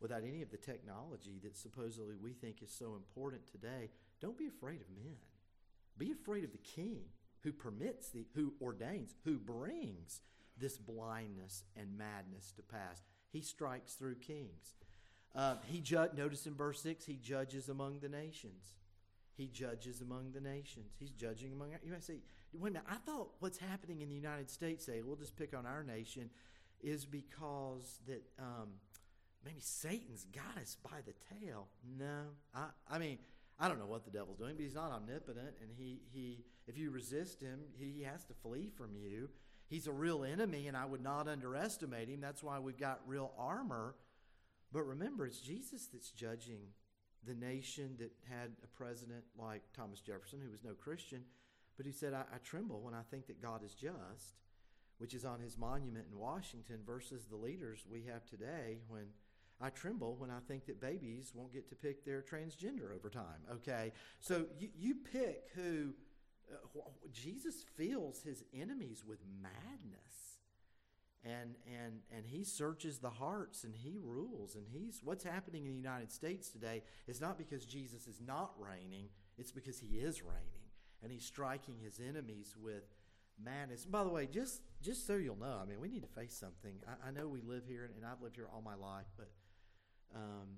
[0.00, 3.90] without any of the technology that supposedly we think is so important today.
[4.20, 5.16] Don't be afraid of men.
[5.98, 7.00] Be afraid of the king
[7.42, 10.20] who permits the who ordains, who brings
[10.56, 13.02] this blindness and madness to pass.
[13.30, 14.74] He strikes through kings.
[15.34, 18.74] Uh, he ju- notice in verse six, he judges among the nations.
[19.36, 20.94] He judges among the nations.
[20.98, 21.70] He's judging among.
[21.84, 22.20] You might say,
[22.52, 25.54] wait a minute, I thought what's happening in the United States, say, we'll just pick
[25.56, 26.30] on our nation,
[26.80, 28.70] is because that um,
[29.44, 31.68] maybe Satan's got us by the tail.
[31.98, 32.22] No.
[32.52, 33.18] I, I mean,
[33.60, 36.78] I don't know what the devil's doing, but he's not omnipotent, and he, he if
[36.78, 39.28] you resist him, he has to flee from you.
[39.68, 42.20] He's a real enemy, and I would not underestimate him.
[42.20, 43.96] That's why we've got real armor.
[44.72, 46.60] But remember, it's Jesus that's judging
[47.26, 51.22] the nation that had a president like Thomas Jefferson, who was no Christian,
[51.76, 54.36] but who said, I, I tremble when I think that God is just,
[54.98, 59.06] which is on his monument in Washington, versus the leaders we have today when
[59.60, 63.42] I tremble when I think that babies won't get to pick their transgender over time.
[63.52, 63.92] Okay?
[64.20, 65.94] So you, you pick who.
[66.50, 66.80] Uh,
[67.12, 70.38] Jesus fills his enemies with madness.
[71.24, 74.54] And, and, and he searches the hearts and he rules.
[74.54, 78.52] And he's what's happening in the United States today is not because Jesus is not
[78.58, 80.62] reigning, it's because he is reigning.
[81.02, 82.84] And he's striking his enemies with
[83.42, 83.84] madness.
[83.84, 86.74] By the way, just, just so you'll know, I mean, we need to face something.
[86.86, 89.28] I, I know we live here, and I've lived here all my life, but
[90.14, 90.48] um,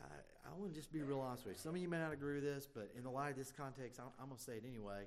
[0.00, 1.60] I, I want to just be real honest with you.
[1.60, 4.00] Some of you may not agree with this, but in the light of this context,
[4.00, 5.04] I'm, I'm going to say it anyway.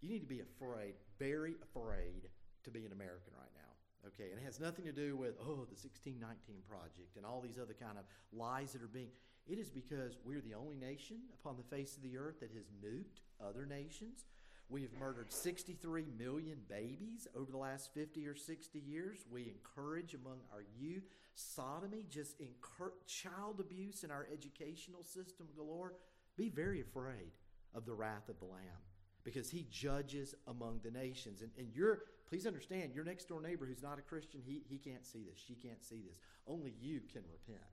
[0.00, 2.28] You need to be afraid, very afraid,
[2.64, 3.64] to be an American right now.
[4.08, 7.58] Okay, and it has nothing to do with oh the 1619 project and all these
[7.58, 8.04] other kind of
[8.36, 9.08] lies that are being.
[9.46, 12.68] It is because we're the only nation upon the face of the earth that has
[12.84, 14.24] nuked other nations.
[14.68, 19.24] We have murdered 63 million babies over the last 50 or 60 years.
[19.30, 21.04] We encourage among our youth
[21.34, 25.94] sodomy, just incur- child abuse in our educational system galore.
[26.36, 27.32] Be very afraid
[27.74, 28.82] of the wrath of the Lamb
[29.22, 31.42] because he judges among the nations.
[31.42, 34.78] And, and you're, please understand, your next door neighbor who's not a Christian, he, he
[34.78, 35.42] can't see this.
[35.46, 36.20] She can't see this.
[36.46, 37.64] Only you can repent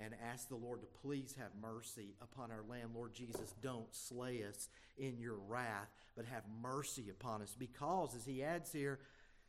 [0.00, 2.90] and ask the Lord to please have mercy upon our land.
[2.94, 4.68] Lord Jesus, don't slay us
[4.98, 7.56] in your wrath, but have mercy upon us.
[7.58, 8.98] Because, as he adds here,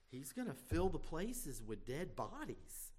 [0.10, 2.92] he's going to fill the places with dead bodies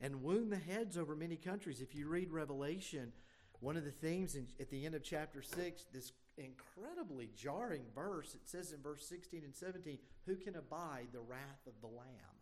[0.00, 1.80] and wound the heads over many countries.
[1.80, 3.12] If you read Revelation,
[3.60, 8.34] one of the themes in, at the end of chapter 6, this incredibly jarring verse,
[8.34, 12.36] it says in verse 16 and 17, Who can abide the wrath of the Lamb?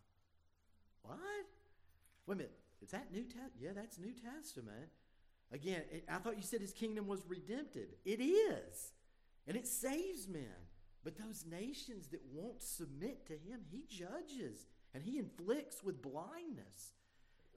[1.03, 1.17] What?
[2.27, 2.64] Wait a minute.
[2.85, 3.53] Is that New Testament?
[3.59, 4.89] Yeah, that's New Testament.
[5.51, 7.87] Again, it, I thought you said his kingdom was redemptive.
[8.05, 8.93] It is.
[9.47, 10.43] And it saves men.
[11.03, 16.93] But those nations that won't submit to him, he judges and he inflicts with blindness.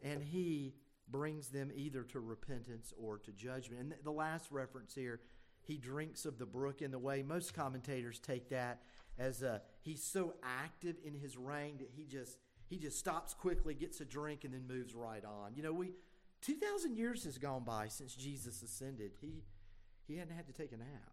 [0.02, 0.74] And he
[1.10, 3.80] brings them either to repentance or to judgment.
[3.80, 5.20] And the last reference here,
[5.60, 7.22] he drinks of the brook in the way.
[7.22, 8.80] Most commentators take that
[9.18, 12.38] as a, he's so active in his reign that he just
[12.68, 15.54] he just stops quickly, gets a drink, and then moves right on.
[15.54, 15.92] You know, we
[16.42, 19.12] 2,000 years has gone by since Jesus ascended.
[19.20, 19.42] He,
[20.06, 21.12] he hadn't had to take a nap.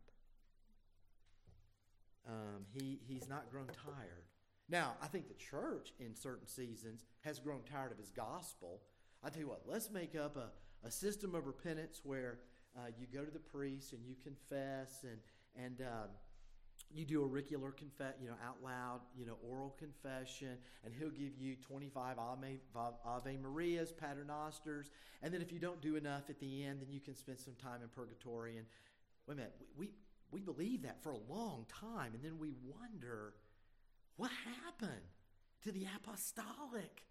[2.28, 4.26] Um, he, he's not grown tired.
[4.68, 8.82] Now, I think the church in certain seasons has grown tired of his gospel.
[9.24, 10.50] I tell you what, let's make up a,
[10.86, 12.40] a system of repentance where
[12.76, 15.20] uh, you go to the priest and you confess and,
[15.64, 16.08] and uh,
[16.96, 21.38] you do auricular confess, you know, out loud, you know, oral confession, and he'll give
[21.38, 22.60] you 25 Ave,
[23.06, 24.90] Ave Marias, Paternosters,
[25.22, 27.56] and then if you don't do enough at the end, then you can spend some
[27.56, 28.58] time in purgatory.
[28.58, 28.66] And
[29.28, 29.88] wait a minute, we,
[30.32, 33.34] we, we believe that for a long time, and then we wonder
[34.16, 34.32] what
[34.64, 34.92] happened
[35.64, 37.04] to the apostolic.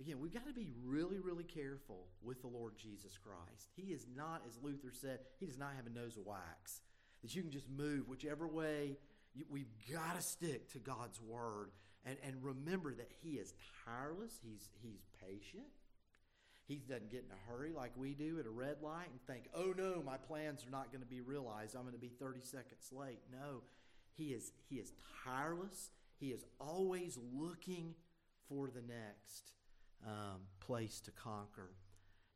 [0.00, 3.68] Again, we've got to be really, really careful with the Lord Jesus Christ.
[3.76, 6.80] He is not, as Luther said, he does not have a nose of wax
[7.22, 8.96] that you can just move whichever way.
[9.34, 11.70] You, we've got to stick to God's word
[12.04, 13.54] and, and remember that He is
[13.84, 15.66] tireless, He's, he's patient.
[16.66, 19.48] He doesn't get in a hurry like we do at a red light and think,
[19.54, 21.74] oh no, my plans are not going to be realized.
[21.74, 23.18] I'm going to be 30 seconds late.
[23.32, 23.62] No,
[24.16, 24.92] he is, he is
[25.24, 25.90] tireless.
[26.18, 27.94] He is always looking
[28.48, 29.52] for the next
[30.06, 31.70] um, place to conquer.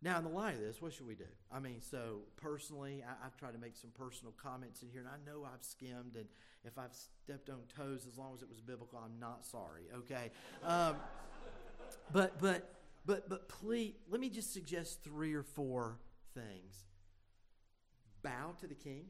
[0.07, 1.25] Now, in the light of this, what should we do?
[1.51, 5.09] I mean, so personally, I, have tried to make some personal comments in here, and
[5.09, 6.27] I know I've skimmed, and
[6.65, 9.83] if I've stepped on toes, as long as it was biblical, I'm not sorry.
[9.93, 10.31] Okay,
[10.65, 10.95] um,
[12.13, 12.73] but but
[13.05, 15.99] but but please, let me just suggest three or four
[16.35, 16.85] things.
[18.23, 19.07] Bow to the King.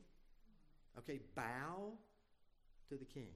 [0.97, 1.93] Okay, bow
[2.89, 3.33] to the King.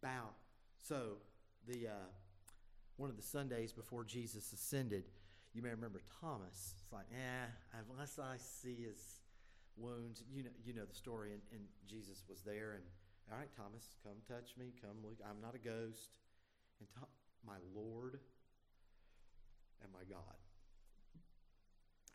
[0.00, 0.28] Bow.
[0.86, 1.16] So
[1.66, 2.08] the uh,
[2.96, 5.02] one of the Sundays before Jesus ascended
[5.54, 6.74] you may remember Thomas.
[6.82, 7.46] It's like, eh,
[7.90, 9.20] unless I see his
[9.76, 10.22] wounds.
[10.32, 12.84] You know, you know the story, and, and Jesus was there, and
[13.30, 15.18] all right, Thomas, come touch me, come look.
[15.24, 16.10] I'm not a ghost,
[16.78, 16.88] and
[17.46, 18.18] my Lord
[19.82, 20.36] and my God.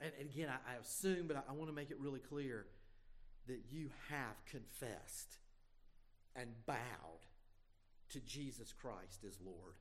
[0.01, 2.65] And, and again, I, I, assume, but I, I want to make it really clear
[3.47, 5.37] that you have confessed
[6.35, 7.25] and bowed
[8.09, 9.75] to Jesus Christ as Lord.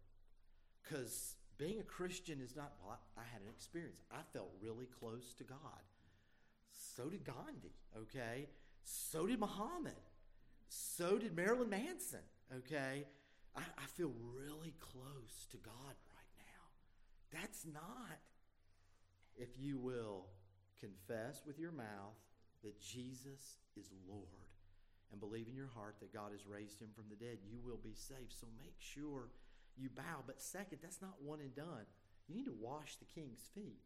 [0.82, 4.00] Because being a Christian is not, well, I, I had an experience.
[4.10, 5.82] I felt really close to God.
[6.96, 8.48] So did Gandhi, okay?
[8.82, 9.94] So did Muhammad.
[10.68, 12.24] So did Marilyn Manson,
[12.58, 13.06] okay?
[13.56, 17.40] I, I feel really close to God right now.
[17.40, 18.18] That's not.
[19.36, 20.26] If you will
[20.78, 22.18] confess with your mouth
[22.62, 24.22] that Jesus is Lord
[25.10, 27.80] and believe in your heart that God has raised him from the dead, you will
[27.82, 28.32] be saved.
[28.32, 29.28] So make sure
[29.76, 30.22] you bow.
[30.26, 31.86] But second, that's not one and done.
[32.28, 33.80] You need to wash the king's feet.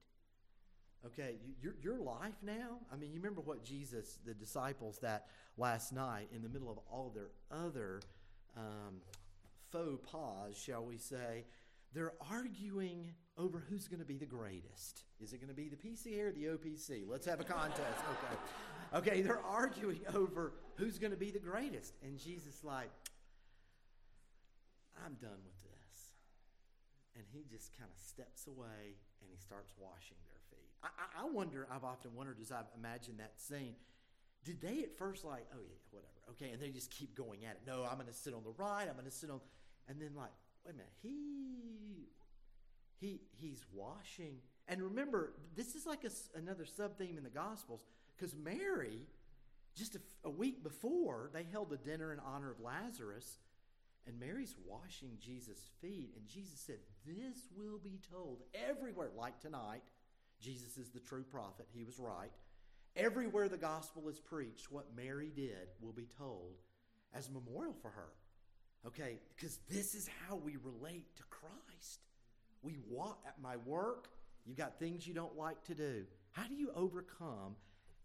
[1.06, 5.92] Okay, your, your life now, I mean, you remember what Jesus, the disciples, that last
[5.92, 8.00] night in the middle of all their other
[8.56, 8.96] um,
[9.70, 11.44] faux pas, shall we say,
[11.94, 15.04] they're arguing over who's going to be the greatest.
[15.20, 17.04] Is it going to be the PCA or the OPC?
[17.08, 18.02] Let's have a contest.
[18.92, 19.08] Okay.
[19.10, 21.94] Okay, they're arguing over who's going to be the greatest.
[22.02, 22.90] And Jesus like,
[25.04, 25.67] I'm done with this.
[27.18, 30.70] And he just kind of steps away and he starts washing their feet.
[30.84, 33.74] I, I wonder, I've often wondered as I've imagined that scene,
[34.44, 37.56] did they at first like, oh yeah, whatever, okay, and they just keep going at
[37.56, 37.62] it.
[37.66, 38.86] No, I'm going to sit on the right.
[38.88, 39.40] I'm going to sit on,
[39.88, 40.30] and then like,
[40.64, 42.06] wait a minute, he,
[43.00, 44.36] he, he's washing.
[44.68, 47.80] And remember, this is like a, another sub theme in the Gospels
[48.16, 49.08] because Mary,
[49.74, 53.38] just a, a week before, they held a dinner in honor of Lazarus.
[54.08, 59.82] And Mary's washing Jesus' feet, and Jesus said, This will be told everywhere, like tonight.
[60.40, 61.66] Jesus is the true prophet.
[61.74, 62.30] He was right.
[62.96, 66.54] Everywhere the gospel is preached, what Mary did will be told
[67.12, 68.08] as a memorial for her.
[68.86, 72.00] Okay, because this is how we relate to Christ.
[72.62, 74.08] We walk at my work,
[74.46, 76.04] you've got things you don't like to do.
[76.32, 77.56] How do you overcome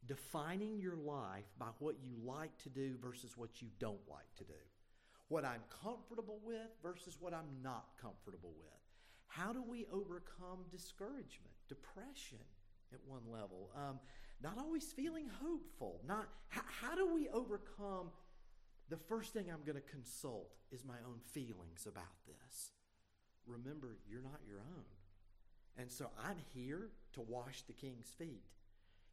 [0.06, 4.44] defining your life by what you like to do versus what you don't like to
[4.44, 4.54] do?
[5.34, 8.70] What I'm comfortable with versus what I'm not comfortable with.
[9.26, 12.38] How do we overcome discouragement, depression
[12.94, 13.72] at one level?
[13.76, 14.00] Um,
[14.44, 16.02] not always feeling hopeful.
[16.08, 18.12] Not how, how do we overcome
[18.90, 22.70] the first thing I'm going to consult is my own feelings about this.
[23.48, 24.86] Remember, you're not your own.
[25.80, 28.46] And so I'm here to wash the king's feet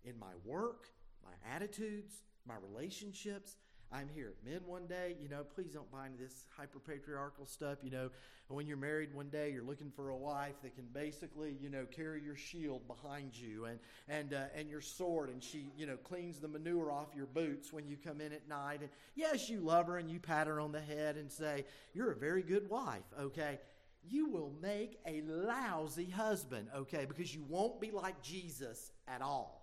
[0.04, 0.88] in my work,
[1.24, 3.56] my attitudes, my relationships,
[3.92, 7.44] I'm here at men one day, you know, please don't buy into this hyper patriarchal
[7.44, 7.78] stuff.
[7.82, 8.10] You know,
[8.46, 11.86] when you're married one day, you're looking for a wife that can basically, you know,
[11.90, 15.96] carry your shield behind you and and uh, and your sword, and she, you know,
[15.96, 18.80] cleans the manure off your boots when you come in at night.
[18.80, 22.12] And yes, you love her and you pat her on the head and say, "You're
[22.12, 23.58] a very good wife." Okay.
[24.02, 29.60] You will make a lousy husband, okay, because you won't be like Jesus at all.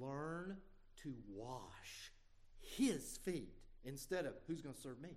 [0.00, 0.58] Learn
[1.02, 2.12] to wash
[2.60, 5.16] his feet instead of who's going to serve me.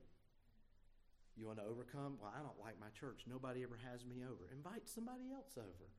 [1.37, 2.17] You want to overcome?
[2.21, 3.21] Well, I don't like my church.
[3.27, 4.49] Nobody ever has me over.
[4.53, 5.89] Invite somebody else over.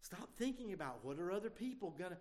[0.00, 2.16] Stop thinking about what are other people going to.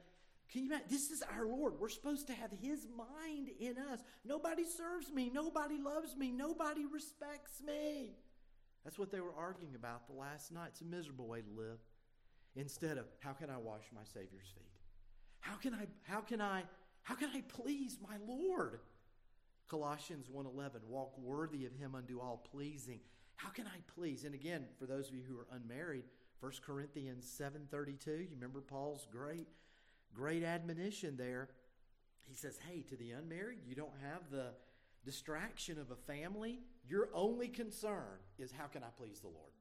[0.51, 0.87] Can you imagine?
[0.89, 1.73] This is our Lord.
[1.79, 3.99] We're supposed to have His mind in us.
[4.23, 5.31] Nobody serves me.
[5.33, 6.31] Nobody loves me.
[6.31, 8.11] Nobody respects me.
[8.83, 10.69] That's what they were arguing about the last night.
[10.69, 11.79] It's a miserable way to live.
[12.55, 14.71] Instead of, how can I wash my Savior's feet?
[15.39, 16.63] How can I, how can I
[17.05, 18.79] how can I please my Lord?
[19.67, 22.99] Colossians 1:11 walk worthy of him unto all pleasing.
[23.35, 24.25] How can I please?
[24.25, 26.05] And again, for those of you who are unmarried,
[26.39, 29.47] 1 Corinthians 7:32, you remember Paul's great
[30.13, 31.49] great admonition there.
[32.23, 34.55] He says, "Hey, to the unmarried, you don't have the
[35.03, 36.63] distraction of a family.
[36.87, 39.54] Your only concern is how can I please the Lord?"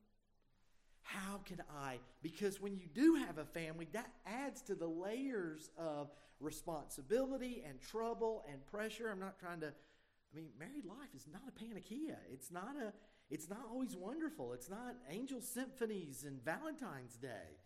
[1.05, 2.01] How can I?
[2.23, 7.81] Because when you do have a family, that adds to the layers of responsibility and
[7.81, 9.11] trouble and pressure.
[9.11, 12.17] I'm not trying to, I mean, married life is not a panacea.
[12.33, 12.93] It's not a,
[13.31, 14.55] it's not always wonderful.
[14.55, 17.59] It's not angel symphonies and Valentine's Day.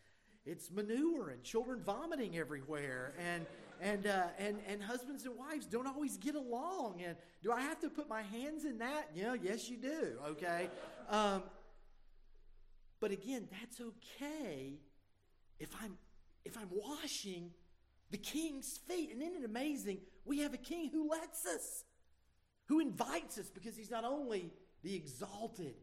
[0.44, 3.44] It's manure and children vomiting everywhere, and
[3.82, 7.02] and uh, and and husbands and wives don't always get along.
[7.04, 9.10] And do I have to put my hands in that?
[9.14, 10.16] Yeah, yes, you do.
[10.26, 10.70] Okay,
[11.10, 11.42] um,
[13.00, 14.80] but again, that's okay
[15.58, 15.96] if I'm
[16.44, 17.50] if I'm washing
[18.10, 19.10] the king's feet.
[19.12, 19.98] And isn't it amazing?
[20.24, 21.84] We have a king who lets us,
[22.66, 25.74] who invites us because he's not only the exalted,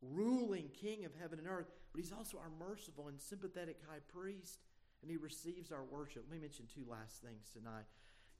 [0.00, 4.60] ruling king of heaven and earth, but he's also our merciful and sympathetic high priest.
[5.02, 6.24] And he receives our worship.
[6.28, 7.84] Let me mention two last things tonight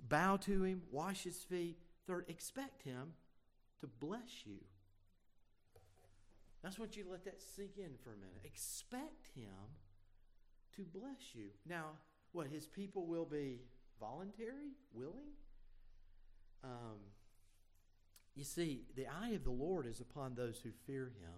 [0.09, 1.79] bow to him, wash his feet.
[2.07, 3.13] Third, expect him
[3.81, 4.59] to bless you.
[6.65, 8.41] I just want you to let that sink in for a minute.
[8.45, 9.75] Expect Him
[10.77, 11.49] to bless you.
[11.69, 11.91] Now,
[12.33, 12.49] what?
[12.49, 13.61] His people will be
[14.01, 15.33] voluntary, willing?
[16.65, 16.99] Um,
[18.35, 21.33] you see, the eye of the Lord is upon those who fear Him.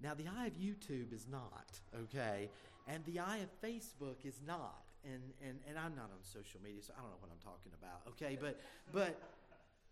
[0.00, 2.50] Now, the eye of YouTube is not, okay?
[2.88, 4.82] And the eye of Facebook is not.
[5.04, 7.72] And, and, and I'm not on social media, so I don't know what I'm talking
[7.78, 8.38] about, okay?
[8.40, 8.60] But,
[8.92, 9.20] but,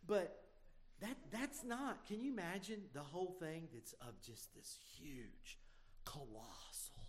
[0.06, 0.41] but
[1.02, 5.58] that, that's not, can you imagine the whole thing that's of just this huge
[6.04, 7.06] colossal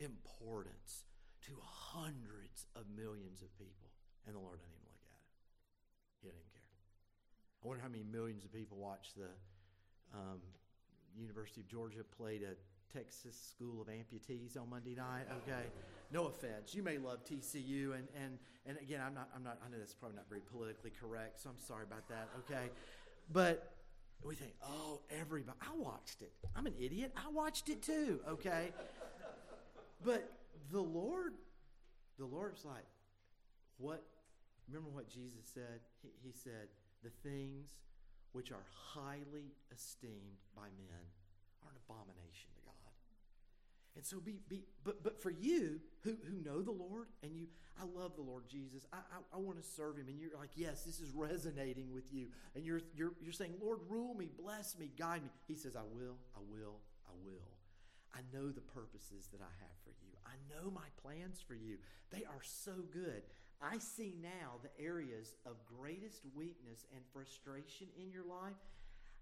[0.00, 1.04] importance
[1.46, 3.92] to hundreds of millions of people.
[4.26, 5.32] And the Lord doesn't even look at it.
[6.20, 6.80] He doesn't even care.
[7.60, 9.32] I wonder how many millions of people watch the
[10.12, 10.40] um,
[11.16, 12.56] University of Georgia played a
[12.92, 15.26] Texas School of Amputees on Monday night.
[15.42, 15.62] Okay,
[16.10, 16.74] no offense.
[16.74, 19.28] You may love TCU, and and and again, I'm not.
[19.34, 19.58] I'm not.
[19.64, 22.28] I know that's probably not very politically correct, so I'm sorry about that.
[22.42, 22.70] Okay,
[23.32, 23.72] but
[24.22, 25.56] we think, oh, everybody.
[25.62, 26.32] I watched it.
[26.54, 27.12] I'm an idiot.
[27.16, 28.20] I watched it too.
[28.28, 28.72] Okay,
[30.04, 30.30] but
[30.70, 31.34] the Lord,
[32.18, 32.86] the Lord's like,
[33.78, 34.02] what?
[34.68, 35.80] Remember what Jesus said?
[36.02, 36.68] He, he said,
[37.02, 37.70] the things
[38.32, 41.06] which are highly esteemed by men
[41.64, 42.50] are an abomination.
[44.00, 47.48] And so be, be but but for you who, who know the Lord and you
[47.78, 48.86] I love the Lord Jesus.
[48.90, 50.08] I, I, I want to serve him.
[50.08, 52.28] And you're like, yes, this is resonating with you.
[52.54, 55.28] And you're you're you're saying, Lord, rule me, bless me, guide me.
[55.46, 57.52] He says, I will, I will, I will.
[58.14, 60.16] I know the purposes that I have for you.
[60.24, 61.76] I know my plans for you.
[62.10, 63.20] They are so good.
[63.60, 68.56] I see now the areas of greatest weakness and frustration in your life.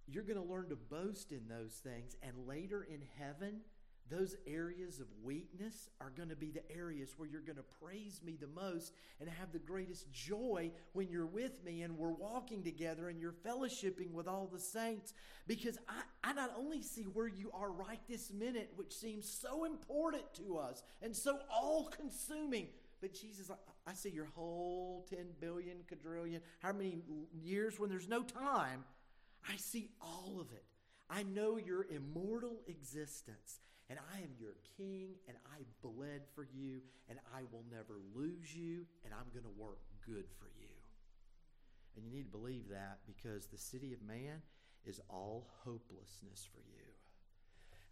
[0.07, 2.15] You're going to learn to boast in those things.
[2.23, 3.63] And later in heaven,
[4.11, 8.21] those areas of weakness are going to be the areas where you're going to praise
[8.25, 12.63] me the most and have the greatest joy when you're with me and we're walking
[12.63, 15.15] together and you're fellowshipping with all the saints.
[15.47, 19.65] Because I, I not only see where you are right this minute, which seems so
[19.65, 22.69] important to us and so all consuming,
[23.01, 27.03] but Jesus, I, I see your whole 10 billion, quadrillion, how many
[27.33, 28.85] years when there's no time.
[29.49, 30.65] I see all of it.
[31.11, 36.81] I know your immortal existence, and I am your king, and I bled for you,
[37.09, 40.77] and I will never lose you, and I'm going to work good for you.
[41.97, 44.45] And you need to believe that because the city of man
[44.85, 46.85] is all hopelessness for you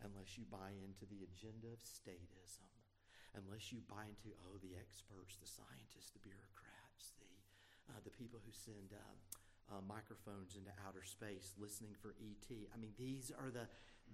[0.05, 2.69] unless you buy into the agenda of statism
[3.37, 7.29] unless you buy into oh the experts, the scientists, the bureaucrats, the
[7.93, 9.01] uh, the people who send uh,
[9.71, 12.49] uh, microphones into outer space listening for ET.
[12.49, 13.69] I mean, these are the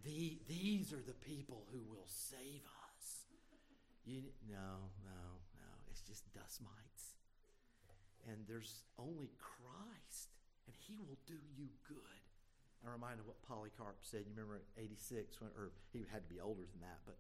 [0.05, 3.27] the these are the people who will save us.
[4.05, 5.21] You no no
[5.55, 5.71] no.
[5.91, 7.15] It's just dust mites,
[8.27, 10.35] and there's only Christ,
[10.67, 12.23] and He will do you good.
[12.85, 14.25] I'm reminded of what Polycarp said.
[14.27, 17.17] You remember 86, when, or he had to be older than that, but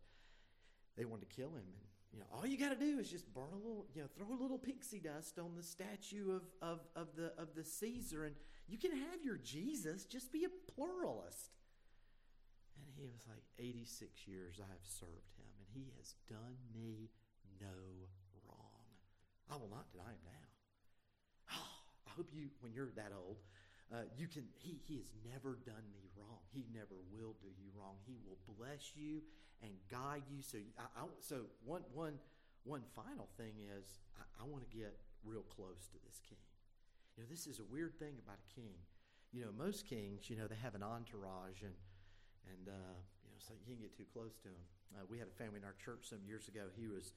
[0.96, 1.62] they wanted to kill him.
[1.62, 4.08] And you know, all you got to do is just burn a little, you know,
[4.16, 8.24] throw a little pixie dust on the statue of, of, of, the, of the Caesar,
[8.24, 8.34] and
[8.68, 10.04] you can have your Jesus.
[10.04, 11.50] Just be a pluralist.
[13.02, 17.10] He was like, 86 years I have served him, and he has done me
[17.58, 17.74] no
[18.46, 18.86] wrong.
[19.50, 20.46] I will not deny him now.
[21.58, 21.74] Oh,
[22.06, 23.42] I hope you, when you're that old,
[23.90, 24.46] uh, you can.
[24.54, 26.46] He he has never done me wrong.
[26.54, 27.98] He never will do you wrong.
[28.06, 29.18] He will bless you
[29.66, 30.38] and guide you.
[30.38, 32.22] So, I, I, so one, one,
[32.62, 34.94] one final thing is I, I want to get
[35.26, 36.46] real close to this king.
[37.18, 38.78] You know, this is a weird thing about a king.
[39.34, 41.74] You know, most kings, you know, they have an entourage and,
[42.50, 44.64] and uh, you know, so you can get too close to them.
[44.94, 46.68] Uh, we had a family in our church some years ago.
[46.74, 47.12] He was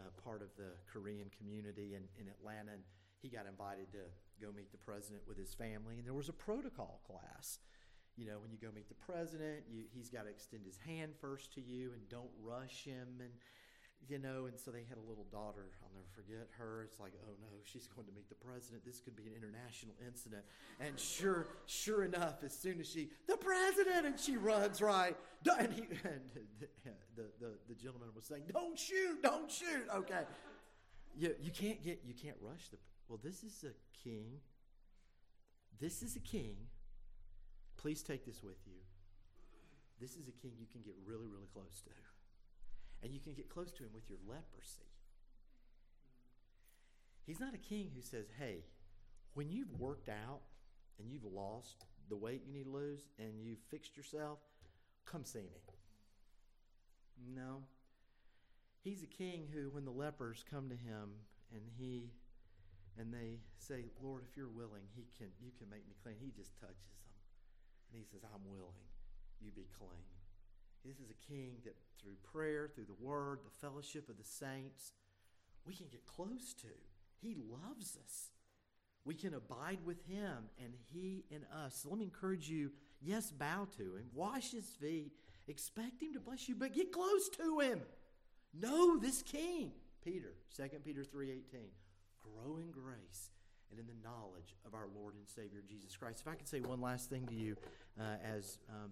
[0.00, 2.84] uh, part of the Korean community in, in Atlanta, and
[3.22, 4.04] he got invited to
[4.40, 7.60] go meet the president with his family, and there was a protocol class
[8.16, 11.12] you know, when you go meet the president, you, he's got to extend his hand
[11.20, 13.08] first to you and don't rush him.
[13.20, 13.30] And,
[14.08, 15.66] you know, and so they had a little daughter.
[15.82, 16.82] I'll never forget her.
[16.82, 18.84] It's like, oh no, she's going to meet the president.
[18.84, 20.42] This could be an international incident.
[20.80, 25.16] And sure, sure enough, as soon as she, the president, and she runs right.
[25.58, 26.20] And, he, and
[27.16, 29.86] the, the, the, gentleman was saying, don't shoot, don't shoot.
[29.94, 30.22] Okay.
[31.16, 32.78] You, you can't get, you can't rush the,
[33.08, 33.72] well, this is a
[34.04, 34.40] king.
[35.80, 36.56] This is a king
[37.80, 38.76] Please take this with you.
[40.00, 41.90] This is a king you can get really, really close to.
[43.02, 44.88] And you can get close to him with your leprosy.
[47.26, 48.64] He's not a king who says, hey,
[49.34, 50.40] when you've worked out
[50.98, 54.38] and you've lost the weight you need to lose and you've fixed yourself,
[55.06, 55.62] come see me.
[57.34, 57.62] No.
[58.82, 61.10] He's a king who, when the lepers come to him
[61.52, 62.10] and he
[62.98, 66.32] and they say, Lord, if you're willing, he can you can make me clean, he
[66.36, 67.14] just touches them.
[67.92, 68.88] And he says, I'm willing.
[69.40, 70.19] You be clean.
[70.84, 74.92] This is a king that through prayer, through the word, the fellowship of the saints,
[75.66, 76.68] we can get close to.
[77.20, 78.30] He loves us.
[79.04, 81.80] We can abide with him and he in us.
[81.82, 82.70] So let me encourage you
[83.00, 85.12] yes, bow to him, wash his feet,
[85.48, 87.80] expect him to bless you, but get close to him.
[88.58, 89.72] Know this king.
[90.04, 91.70] Peter, 2 Peter 3:18.
[92.22, 93.30] Grow in grace
[93.70, 96.20] and in the knowledge of our Lord and Savior Jesus Christ.
[96.20, 97.56] If I could say one last thing to you
[97.98, 98.90] uh, as um,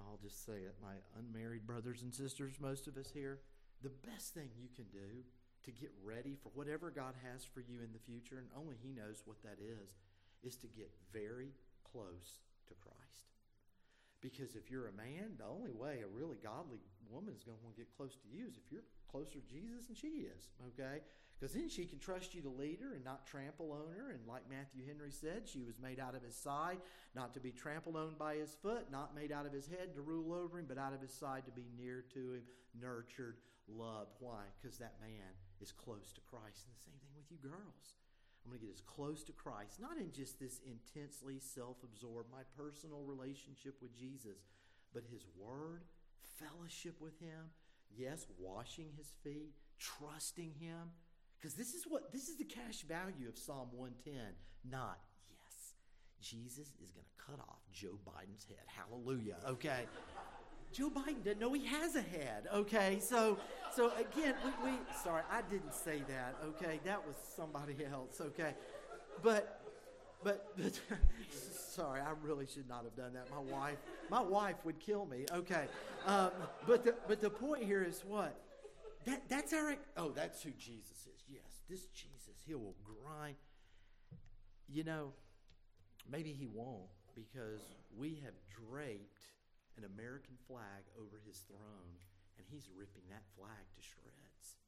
[0.00, 3.40] I'll just say it, my unmarried brothers and sisters, most of us here,
[3.82, 5.24] the best thing you can do
[5.64, 8.92] to get ready for whatever God has for you in the future, and only He
[8.92, 9.96] knows what that is,
[10.42, 11.52] is to get very
[11.90, 13.32] close to Christ.
[14.20, 16.80] Because if you're a man, the only way a really godly
[17.10, 19.52] woman is going to want to get close to you is if you're closer to
[19.52, 21.04] Jesus than she is, okay?
[21.38, 24.10] Because then she can trust you to lead her and not trample on her.
[24.10, 26.78] And like Matthew Henry said, she was made out of his side,
[27.14, 30.00] not to be trampled on by his foot, not made out of his head to
[30.00, 32.42] rule over him, but out of his side to be near to him,
[32.80, 33.36] nurtured,
[33.68, 34.14] loved.
[34.20, 34.44] Why?
[34.60, 36.66] Because that man is close to Christ.
[36.66, 37.94] And the same thing with you girls.
[38.44, 42.30] I'm going to get as close to Christ, not in just this intensely self absorbed,
[42.30, 44.44] my personal relationship with Jesus,
[44.92, 45.82] but His Word,
[46.38, 47.48] fellowship with Him,
[47.96, 50.92] yes, washing His feet, trusting Him.
[51.44, 54.14] Because this is what this is the cash value of Psalm 110,
[54.70, 55.74] not yes,
[56.22, 58.64] Jesus is going to cut off Joe Biden's head.
[58.66, 59.36] Hallelujah.
[59.46, 59.80] Okay.
[60.72, 62.48] Joe Biden doesn't know he has a head.
[62.50, 63.36] Okay, so
[63.76, 66.34] so again, we, we sorry, I didn't say that.
[66.46, 68.22] Okay, that was somebody else.
[68.22, 68.54] Okay,
[69.22, 69.60] but
[70.22, 70.80] but, but
[71.30, 73.28] sorry, I really should not have done that.
[73.30, 73.76] My wife,
[74.08, 75.26] my wife would kill me.
[75.30, 75.66] Okay,
[76.06, 76.30] um,
[76.66, 78.34] but the but the point here is what
[79.06, 81.24] that that's our oh that's who Jesus is.
[81.28, 83.36] Yes, this Jesus, he will grind.
[84.68, 85.12] You know,
[86.10, 87.60] maybe he won't because
[87.96, 89.28] we have draped
[89.76, 91.98] an American flag over his throne,
[92.38, 94.58] and he's ripping that flag to shreds.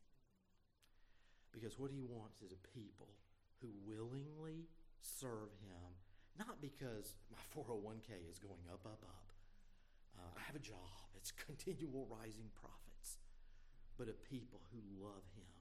[1.52, 3.08] Because what he wants is a people
[3.62, 4.68] who willingly
[5.00, 5.90] serve him,
[6.38, 9.32] not because my 401k is going up, up, up.
[10.18, 12.95] Uh, I have a job, it's continual rising profits,
[13.98, 15.56] but a people who love him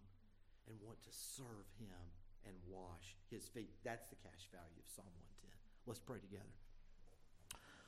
[0.68, 2.02] and want to serve him
[2.46, 3.72] and wash his feet.
[3.84, 5.10] That's the cash value of Psalm
[5.42, 5.50] 110.
[5.88, 6.54] Let's pray together.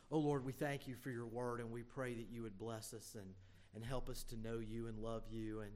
[0.09, 2.93] Oh Lord, we thank you for your word and we pray that you would bless
[2.93, 3.33] us and,
[3.75, 5.71] and help us to know you and love you and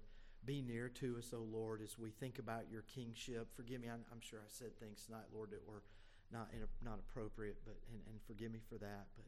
[0.46, 3.50] be near to us, oh Lord, as we think about your kingship.
[3.56, 5.84] Forgive me, I'm, I'm sure I said things tonight, Lord, that were
[6.32, 9.08] not, in, not appropriate, but and, and forgive me for that.
[9.16, 9.26] But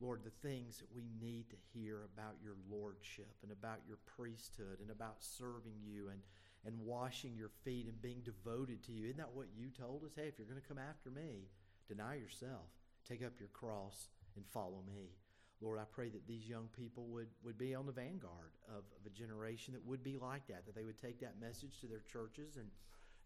[0.00, 4.80] Lord, the things that we need to hear about your lordship and about your priesthood
[4.80, 6.20] and about serving you and,
[6.66, 9.04] and washing your feet and being devoted to you.
[9.06, 10.12] Isn't that what you told us?
[10.14, 11.48] Hey, if you're going to come after me,
[11.88, 12.68] deny yourself,
[13.08, 15.16] take up your cross and follow me.
[15.62, 19.06] Lord, I pray that these young people would, would be on the vanguard of, of
[19.06, 22.02] a generation that would be like that, that they would take that message to their
[22.12, 22.68] churches and,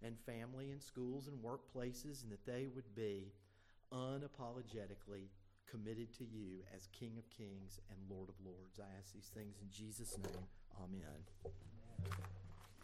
[0.05, 3.33] and family and schools and workplaces, and that they would be
[3.93, 5.27] unapologetically
[5.71, 8.81] committed to you as King of Kings and Lord of Lords.
[8.81, 10.45] I ask these things in Jesus' name.
[10.83, 11.23] Amen.
[11.47, 12.40] Amen.